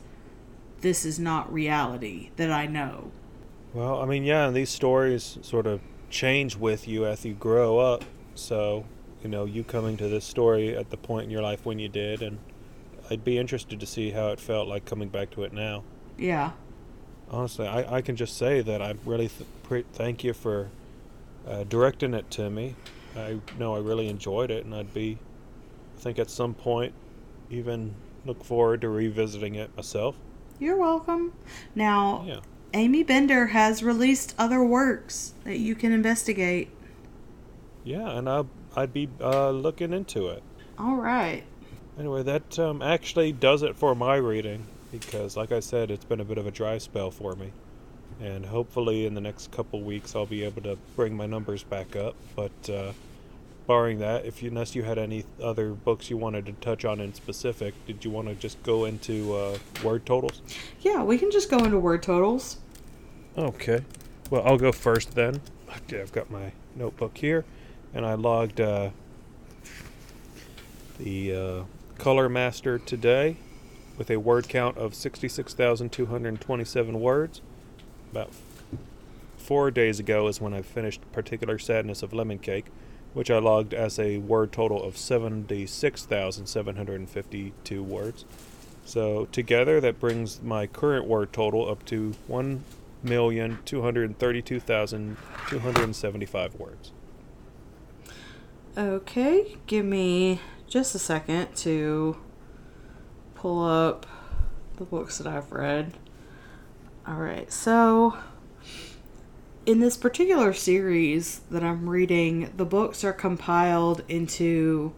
this 0.83 1.05
is 1.05 1.17
not 1.17 1.51
reality 1.51 2.29
that 2.35 2.51
I 2.51 2.67
know. 2.67 3.11
Well, 3.73 4.01
I 4.01 4.05
mean, 4.05 4.23
yeah, 4.23 4.51
these 4.51 4.69
stories 4.69 5.39
sort 5.41 5.65
of 5.65 5.81
change 6.09 6.57
with 6.57 6.87
you 6.87 7.05
as 7.05 7.25
you 7.25 7.33
grow 7.33 7.79
up. 7.79 8.03
So, 8.35 8.85
you 9.23 9.29
know, 9.29 9.45
you 9.45 9.63
coming 9.63 9.97
to 9.97 10.07
this 10.07 10.25
story 10.25 10.75
at 10.75 10.89
the 10.89 10.97
point 10.97 11.25
in 11.25 11.31
your 11.31 11.41
life 11.41 11.65
when 11.65 11.79
you 11.79 11.89
did, 11.89 12.21
and 12.21 12.37
I'd 13.09 13.23
be 13.23 13.37
interested 13.37 13.79
to 13.79 13.85
see 13.85 14.11
how 14.11 14.27
it 14.29 14.39
felt 14.39 14.67
like 14.67 14.85
coming 14.85 15.09
back 15.09 15.31
to 15.31 15.43
it 15.43 15.53
now. 15.53 15.83
Yeah. 16.17 16.51
Honestly, 17.31 17.65
I, 17.65 17.97
I 17.97 18.01
can 18.01 18.15
just 18.15 18.37
say 18.37 18.61
that 18.61 18.81
I 18.81 18.95
really 19.05 19.29
th- 19.29 19.85
thank 19.93 20.23
you 20.23 20.33
for 20.33 20.69
uh, 21.47 21.63
directing 21.63 22.13
it 22.13 22.29
to 22.31 22.49
me. 22.49 22.75
I 23.15 23.39
know 23.59 23.75
I 23.75 23.79
really 23.79 24.07
enjoyed 24.07 24.51
it, 24.51 24.65
and 24.65 24.73
I'd 24.73 24.93
be, 24.93 25.17
I 25.97 25.99
think 25.99 26.19
at 26.19 26.29
some 26.29 26.53
point, 26.53 26.93
even 27.49 27.93
look 28.25 28.43
forward 28.43 28.81
to 28.81 28.89
revisiting 28.89 29.55
it 29.55 29.75
myself. 29.75 30.15
You're 30.59 30.77
welcome. 30.77 31.33
Now, 31.75 32.23
Yeah. 32.25 32.39
Aimee 32.73 33.03
Bender 33.03 33.47
has 33.47 33.83
released 33.83 34.33
other 34.37 34.63
works 34.63 35.33
that 35.43 35.59
you 35.59 35.75
can 35.75 35.91
investigate. 35.91 36.69
Yeah, 37.83 38.17
and 38.17 38.27
I, 38.27 38.45
I'd 38.75 38.93
be 38.93 39.09
uh, 39.21 39.51
looking 39.51 39.93
into 39.93 40.29
it. 40.29 40.41
All 40.79 40.95
right. 40.95 41.43
Anyway, 41.99 42.23
that 42.23 42.57
um, 42.57 42.81
actually 42.81 43.31
does 43.31 43.61
it 43.61 43.75
for 43.75 43.93
my 43.93 44.15
reading 44.15 44.65
because, 44.91 45.37
like 45.37 45.51
I 45.51 45.59
said, 45.59 45.91
it's 45.91 46.05
been 46.05 46.19
a 46.19 46.25
bit 46.25 46.39
of 46.39 46.47
a 46.47 46.51
dry 46.51 46.79
spell 46.79 47.11
for 47.11 47.35
me. 47.35 47.51
And 48.23 48.45
hopefully, 48.45 49.05
in 49.05 49.15
the 49.15 49.21
next 49.21 49.51
couple 49.51 49.81
weeks, 49.81 50.15
I'll 50.15 50.25
be 50.25 50.45
able 50.45 50.61
to 50.61 50.77
bring 50.95 51.13
my 51.15 51.25
numbers 51.25 51.63
back 51.63 51.97
up. 51.97 52.15
But 52.37 52.69
uh, 52.69 52.93
barring 53.67 53.99
that, 53.99 54.25
if 54.25 54.41
you, 54.41 54.49
unless 54.49 54.75
you 54.75 54.83
had 54.83 54.97
any 54.97 55.25
other 55.41 55.71
books 55.71 56.09
you 56.09 56.15
wanted 56.15 56.45
to 56.45 56.53
touch 56.53 56.85
on 56.85 57.01
in 57.01 57.13
specific, 57.13 57.73
did 57.85 58.05
you 58.05 58.11
want 58.11 58.29
to 58.29 58.35
just 58.35 58.63
go 58.63 58.85
into 58.85 59.33
uh, 59.33 59.57
word 59.83 60.05
totals? 60.05 60.41
Yeah, 60.79 61.03
we 61.03 61.17
can 61.17 61.31
just 61.31 61.49
go 61.49 61.57
into 61.57 61.77
word 61.77 62.01
totals. 62.01 62.59
Okay. 63.37 63.83
Well, 64.29 64.43
I'll 64.45 64.57
go 64.57 64.71
first 64.71 65.15
then. 65.15 65.41
Okay, 65.69 65.99
I've 65.99 66.13
got 66.13 66.31
my 66.31 66.53
notebook 66.77 67.17
here, 67.17 67.43
and 67.93 68.05
I 68.05 68.13
logged 68.13 68.61
uh, 68.61 68.91
the 70.97 71.35
uh, 71.35 71.63
Color 71.97 72.29
Master 72.29 72.79
today 72.79 73.35
with 73.97 74.09
a 74.09 74.15
word 74.15 74.47
count 74.47 74.77
of 74.77 74.95
66,227 74.95 77.01
words. 77.01 77.41
About 78.13 78.29
four 79.37 79.71
days 79.71 79.99
ago 79.99 80.27
is 80.27 80.39
when 80.39 80.53
I 80.53 80.61
finished 80.61 81.01
Particular 81.11 81.57
Sadness 81.57 82.03
of 82.03 82.13
Lemon 82.13 82.37
Cake, 82.37 82.67
which 83.15 83.31
I 83.31 83.39
logged 83.39 83.73
as 83.73 83.97
a 83.97 84.19
word 84.19 84.51
total 84.51 84.83
of 84.83 84.97
76,752 84.97 87.83
words. 87.83 88.25
So 88.85 89.25
together, 89.31 89.81
that 89.81 89.99
brings 89.99 90.43
my 90.43 90.67
current 90.67 91.07
word 91.07 91.33
total 91.33 91.67
up 91.67 91.83
to 91.85 92.13
one 92.27 92.63
million 93.01 93.57
two 93.65 93.81
hundred 93.81 94.19
thirty-two 94.19 94.59
thousand 94.59 95.17
two 95.49 95.57
hundred 95.57 95.95
seventy-five 95.95 96.53
words. 96.53 96.91
Okay, 98.77 99.57
give 99.65 99.85
me 99.85 100.39
just 100.67 100.93
a 100.93 100.99
second 100.99 101.55
to 101.55 102.17
pull 103.33 103.65
up 103.65 104.05
the 104.77 104.83
books 104.83 105.17
that 105.17 105.25
I've 105.25 105.51
read. 105.51 105.93
All 107.05 107.15
right, 107.15 107.51
so 107.51 108.17
in 109.65 109.81
this 109.81 109.97
particular 109.97 110.53
series 110.53 111.41
that 111.51 111.61
I'm 111.61 111.89
reading, 111.89 112.53
the 112.55 112.65
books 112.65 113.03
are 113.03 113.11
compiled 113.11 114.03
into 114.07 114.93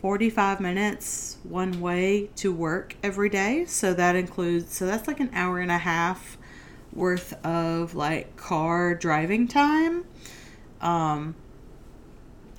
45 0.01 0.59
minutes 0.59 1.37
one 1.43 1.81
way 1.81 2.29
to 2.37 2.51
work 2.51 2.95
every 3.03 3.29
day. 3.29 3.65
So 3.65 3.93
that 3.93 4.15
includes 4.15 4.73
so 4.73 4.85
that's 4.85 5.07
like 5.07 5.19
an 5.19 5.29
hour 5.33 5.59
and 5.59 5.71
a 5.71 5.77
half 5.77 6.37
worth 6.93 7.33
of 7.45 7.95
like 7.95 8.35
car 8.35 8.95
driving 8.95 9.47
time. 9.47 10.05
Um 10.81 11.35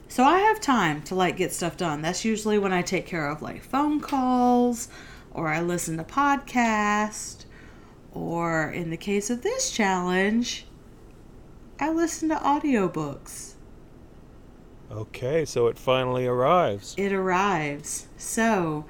so 0.08 0.24
I 0.24 0.40
have 0.40 0.60
time 0.60 1.02
to 1.02 1.14
like 1.14 1.36
get 1.36 1.52
stuff 1.52 1.76
done. 1.76 2.02
That's 2.02 2.24
usually 2.24 2.58
when 2.58 2.72
I 2.72 2.82
take 2.82 3.06
care 3.06 3.28
of 3.28 3.42
like 3.42 3.62
phone 3.62 4.00
calls 4.00 4.88
or 5.32 5.48
I 5.48 5.60
listen 5.60 5.96
to 5.96 6.04
podcasts 6.04 7.44
or 8.12 8.70
in 8.70 8.90
the 8.90 8.96
case 8.96 9.30
of 9.30 9.42
this 9.42 9.70
challenge, 9.70 10.66
I 11.78 11.90
listen 11.90 12.28
to 12.30 12.36
audiobooks. 12.36 13.54
Okay, 14.90 15.44
so 15.44 15.68
it 15.68 15.78
finally 15.78 16.26
arrives. 16.26 16.94
It 16.98 17.12
arrives. 17.12 18.08
So, 18.16 18.86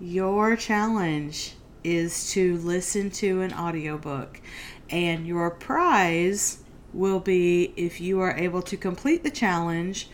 your 0.00 0.56
challenge 0.56 1.54
is 1.82 2.30
to 2.32 2.56
listen 2.58 3.10
to 3.10 3.42
an 3.42 3.52
audiobook, 3.52 4.40
and 4.88 5.26
your 5.26 5.50
prize 5.50 6.62
will 6.94 7.20
be 7.20 7.74
if 7.76 8.00
you 8.00 8.20
are 8.20 8.34
able 8.36 8.62
to 8.62 8.76
complete 8.76 9.22
the 9.22 9.30
challenge 9.30 10.08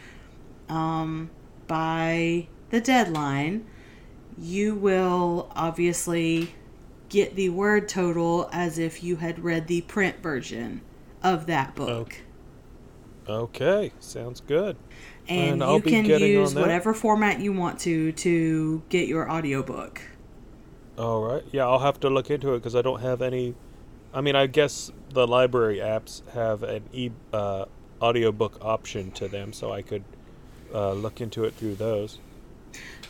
um, 0.69 1.31
by 1.69 2.49
the 2.71 2.81
deadline. 2.81 3.67
You 4.41 4.75
will 4.75 5.53
obviously 5.55 6.55
get 7.11 7.37
the 7.37 7.51
word 7.51 7.89
total 7.89 8.49
as 8.53 8.79
if 8.79 9.03
you 9.03 9.17
had 9.17 9.45
read 9.45 9.67
the 9.67 9.83
print 9.83 10.23
version 10.23 10.81
of 11.23 11.47
that 11.47 11.75
book. 11.75 12.17
Okay, 13.29 13.93
sounds 14.01 14.41
good. 14.41 14.77
And, 15.29 15.63
And 15.63 15.73
you 15.73 15.83
can 15.83 16.05
use 16.07 16.55
whatever 16.55 16.95
format 16.95 17.41
you 17.41 17.53
want 17.53 17.79
to 17.81 18.13
to 18.13 18.83
get 18.89 19.07
your 19.07 19.31
audiobook. 19.31 20.01
All 20.99 21.23
right. 21.23 21.45
Yeah, 21.53 21.67
I'll 21.67 21.79
have 21.79 22.01
to 22.01 22.11
look 22.11 22.31
into 22.31 22.55
it 22.55 22.59
because 22.59 22.75
I 22.75 22.83
don't 22.83 23.01
have 23.01 23.23
any. 23.23 23.55
I 24.13 24.21
mean, 24.21 24.35
I 24.37 24.47
guess 24.47 24.91
the 25.11 25.27
library 25.27 25.79
apps 25.79 26.29
have 26.31 26.63
an 26.63 26.85
e 26.93 27.11
uh, 27.33 27.67
audiobook 28.03 28.59
option 28.61 29.11
to 29.13 29.29
them, 29.29 29.53
so 29.53 29.71
I 29.73 29.83
could 29.83 30.05
uh, 30.75 30.93
look 30.93 31.21
into 31.21 31.45
it 31.45 31.55
through 31.55 31.77
those. 31.77 32.19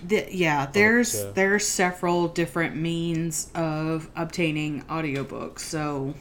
The, 0.06 0.26
yeah, 0.30 0.66
there's 0.66 1.14
uh, 1.14 1.32
there's 1.34 1.66
several 1.66 2.28
different 2.28 2.76
means 2.76 3.50
of 3.54 4.10
obtaining 4.16 4.82
audiobooks. 4.84 5.60
So 5.60 6.14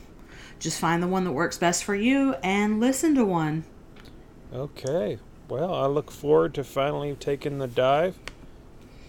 just 0.60 0.80
find 0.80 1.02
the 1.02 1.08
one 1.08 1.24
that 1.24 1.32
works 1.32 1.58
best 1.58 1.84
for 1.84 1.96
you 1.96 2.36
and 2.44 2.80
listen 2.80 3.16
to 3.16 3.24
one. 3.24 3.64
Okay. 4.54 5.20
Well, 5.48 5.74
I 5.74 5.88
look 5.88 6.12
forward 6.12 6.54
to 6.56 6.64
finally 6.64 7.16
taking 7.16 7.58
the 7.58 7.68
dive. 7.68 8.20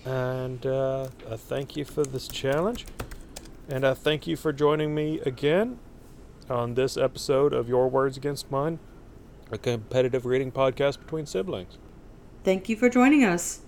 And 0.04 0.64
uh, 0.64 1.08
I 1.30 1.36
thank 1.36 1.76
you 1.76 1.84
for 1.84 2.04
this 2.04 2.28
challenge. 2.28 2.86
And 3.68 3.86
I 3.86 3.94
thank 3.94 4.26
you 4.26 4.36
for 4.36 4.52
joining 4.52 4.94
me 4.94 5.20
again 5.20 5.78
on 6.48 6.74
this 6.74 6.96
episode 6.96 7.52
of 7.52 7.68
Your 7.68 7.88
Words 7.88 8.16
Against 8.16 8.50
Mine, 8.50 8.78
a 9.52 9.58
competitive 9.58 10.24
reading 10.24 10.50
podcast 10.50 10.98
between 10.98 11.26
siblings. 11.26 11.78
Thank 12.42 12.68
you 12.68 12.76
for 12.76 12.88
joining 12.88 13.24
us. 13.24 13.60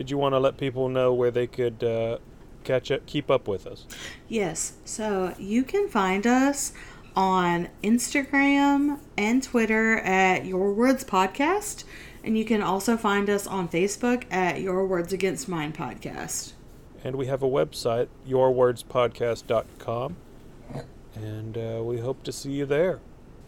Did 0.00 0.10
you 0.10 0.16
want 0.16 0.32
to 0.32 0.38
let 0.38 0.56
people 0.56 0.88
know 0.88 1.12
where 1.12 1.30
they 1.30 1.46
could 1.46 1.84
uh, 1.84 2.16
catch 2.64 2.90
up, 2.90 3.04
keep 3.04 3.30
up 3.30 3.46
with 3.46 3.66
us? 3.66 3.84
Yes. 4.28 4.72
So 4.86 5.34
you 5.38 5.62
can 5.62 5.90
find 5.90 6.26
us 6.26 6.72
on 7.14 7.68
Instagram 7.82 8.98
and 9.18 9.42
Twitter 9.42 9.98
at 9.98 10.46
Your 10.46 10.72
Words 10.72 11.04
Podcast. 11.04 11.84
And 12.24 12.38
you 12.38 12.46
can 12.46 12.62
also 12.62 12.96
find 12.96 13.28
us 13.28 13.46
on 13.46 13.68
Facebook 13.68 14.24
at 14.32 14.62
Your 14.62 14.86
Words 14.86 15.12
Against 15.12 15.50
Mine 15.50 15.74
Podcast. 15.74 16.54
And 17.04 17.16
we 17.16 17.26
have 17.26 17.42
a 17.42 17.48
website, 17.50 18.08
yourwordspodcast.com. 18.26 20.16
And 21.14 21.58
uh, 21.58 21.82
we 21.84 21.98
hope 21.98 22.22
to 22.22 22.32
see 22.32 22.52
you 22.52 22.64
there. 22.64 23.00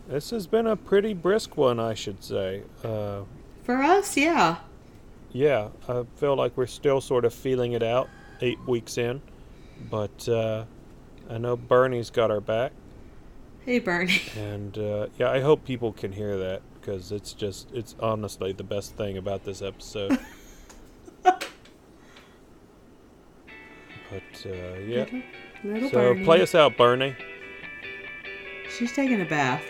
This 0.06 0.28
has 0.28 0.46
been 0.46 0.66
a 0.66 0.76
pretty 0.76 1.14
brisk 1.14 1.56
one, 1.56 1.80
I 1.80 1.94
should 1.94 2.22
say. 2.22 2.64
Uh, 2.84 3.22
For 3.62 3.76
us, 3.82 4.18
yeah. 4.18 4.58
Yeah, 5.32 5.68
I 5.88 6.04
feel 6.16 6.36
like 6.36 6.56
we're 6.56 6.66
still 6.66 7.00
sort 7.00 7.24
of 7.24 7.32
feeling 7.34 7.72
it 7.72 7.82
out 7.82 8.08
eight 8.40 8.58
weeks 8.66 8.98
in. 8.98 9.20
But 9.90 10.28
uh, 10.28 10.64
I 11.30 11.38
know 11.38 11.56
Bernie's 11.56 12.10
got 12.10 12.30
our 12.30 12.40
back. 12.40 12.72
Hey, 13.64 13.78
Bernie. 13.78 14.20
And 14.36 14.76
uh, 14.78 15.06
yeah, 15.18 15.30
I 15.30 15.40
hope 15.40 15.64
people 15.64 15.92
can 15.92 16.12
hear 16.12 16.36
that 16.38 16.62
because 16.80 17.12
it's 17.12 17.32
just, 17.32 17.70
it's 17.72 17.94
honestly 18.00 18.52
the 18.52 18.64
best 18.64 18.96
thing 18.96 19.16
about 19.16 19.44
this 19.44 19.62
episode. 19.62 20.18
but 21.22 21.42
uh, 24.46 24.78
yeah. 24.86 25.06
Little 25.64 25.90
So 25.90 26.12
Bernie. 26.14 26.24
play 26.24 26.42
us 26.42 26.54
out, 26.54 26.76
Bernie. 26.76 27.14
She's 28.76 28.92
taking 28.92 29.20
a 29.20 29.24
bath. 29.26 29.62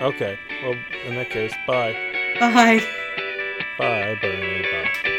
Okay. 0.00 0.38
Well, 0.62 0.74
in 1.06 1.14
that 1.14 1.30
case, 1.30 1.52
bye. 1.66 1.92
Bye. 2.40 2.82
Bye, 3.78 4.16
Bernie. 4.20 4.62
Bye. 4.62 5.17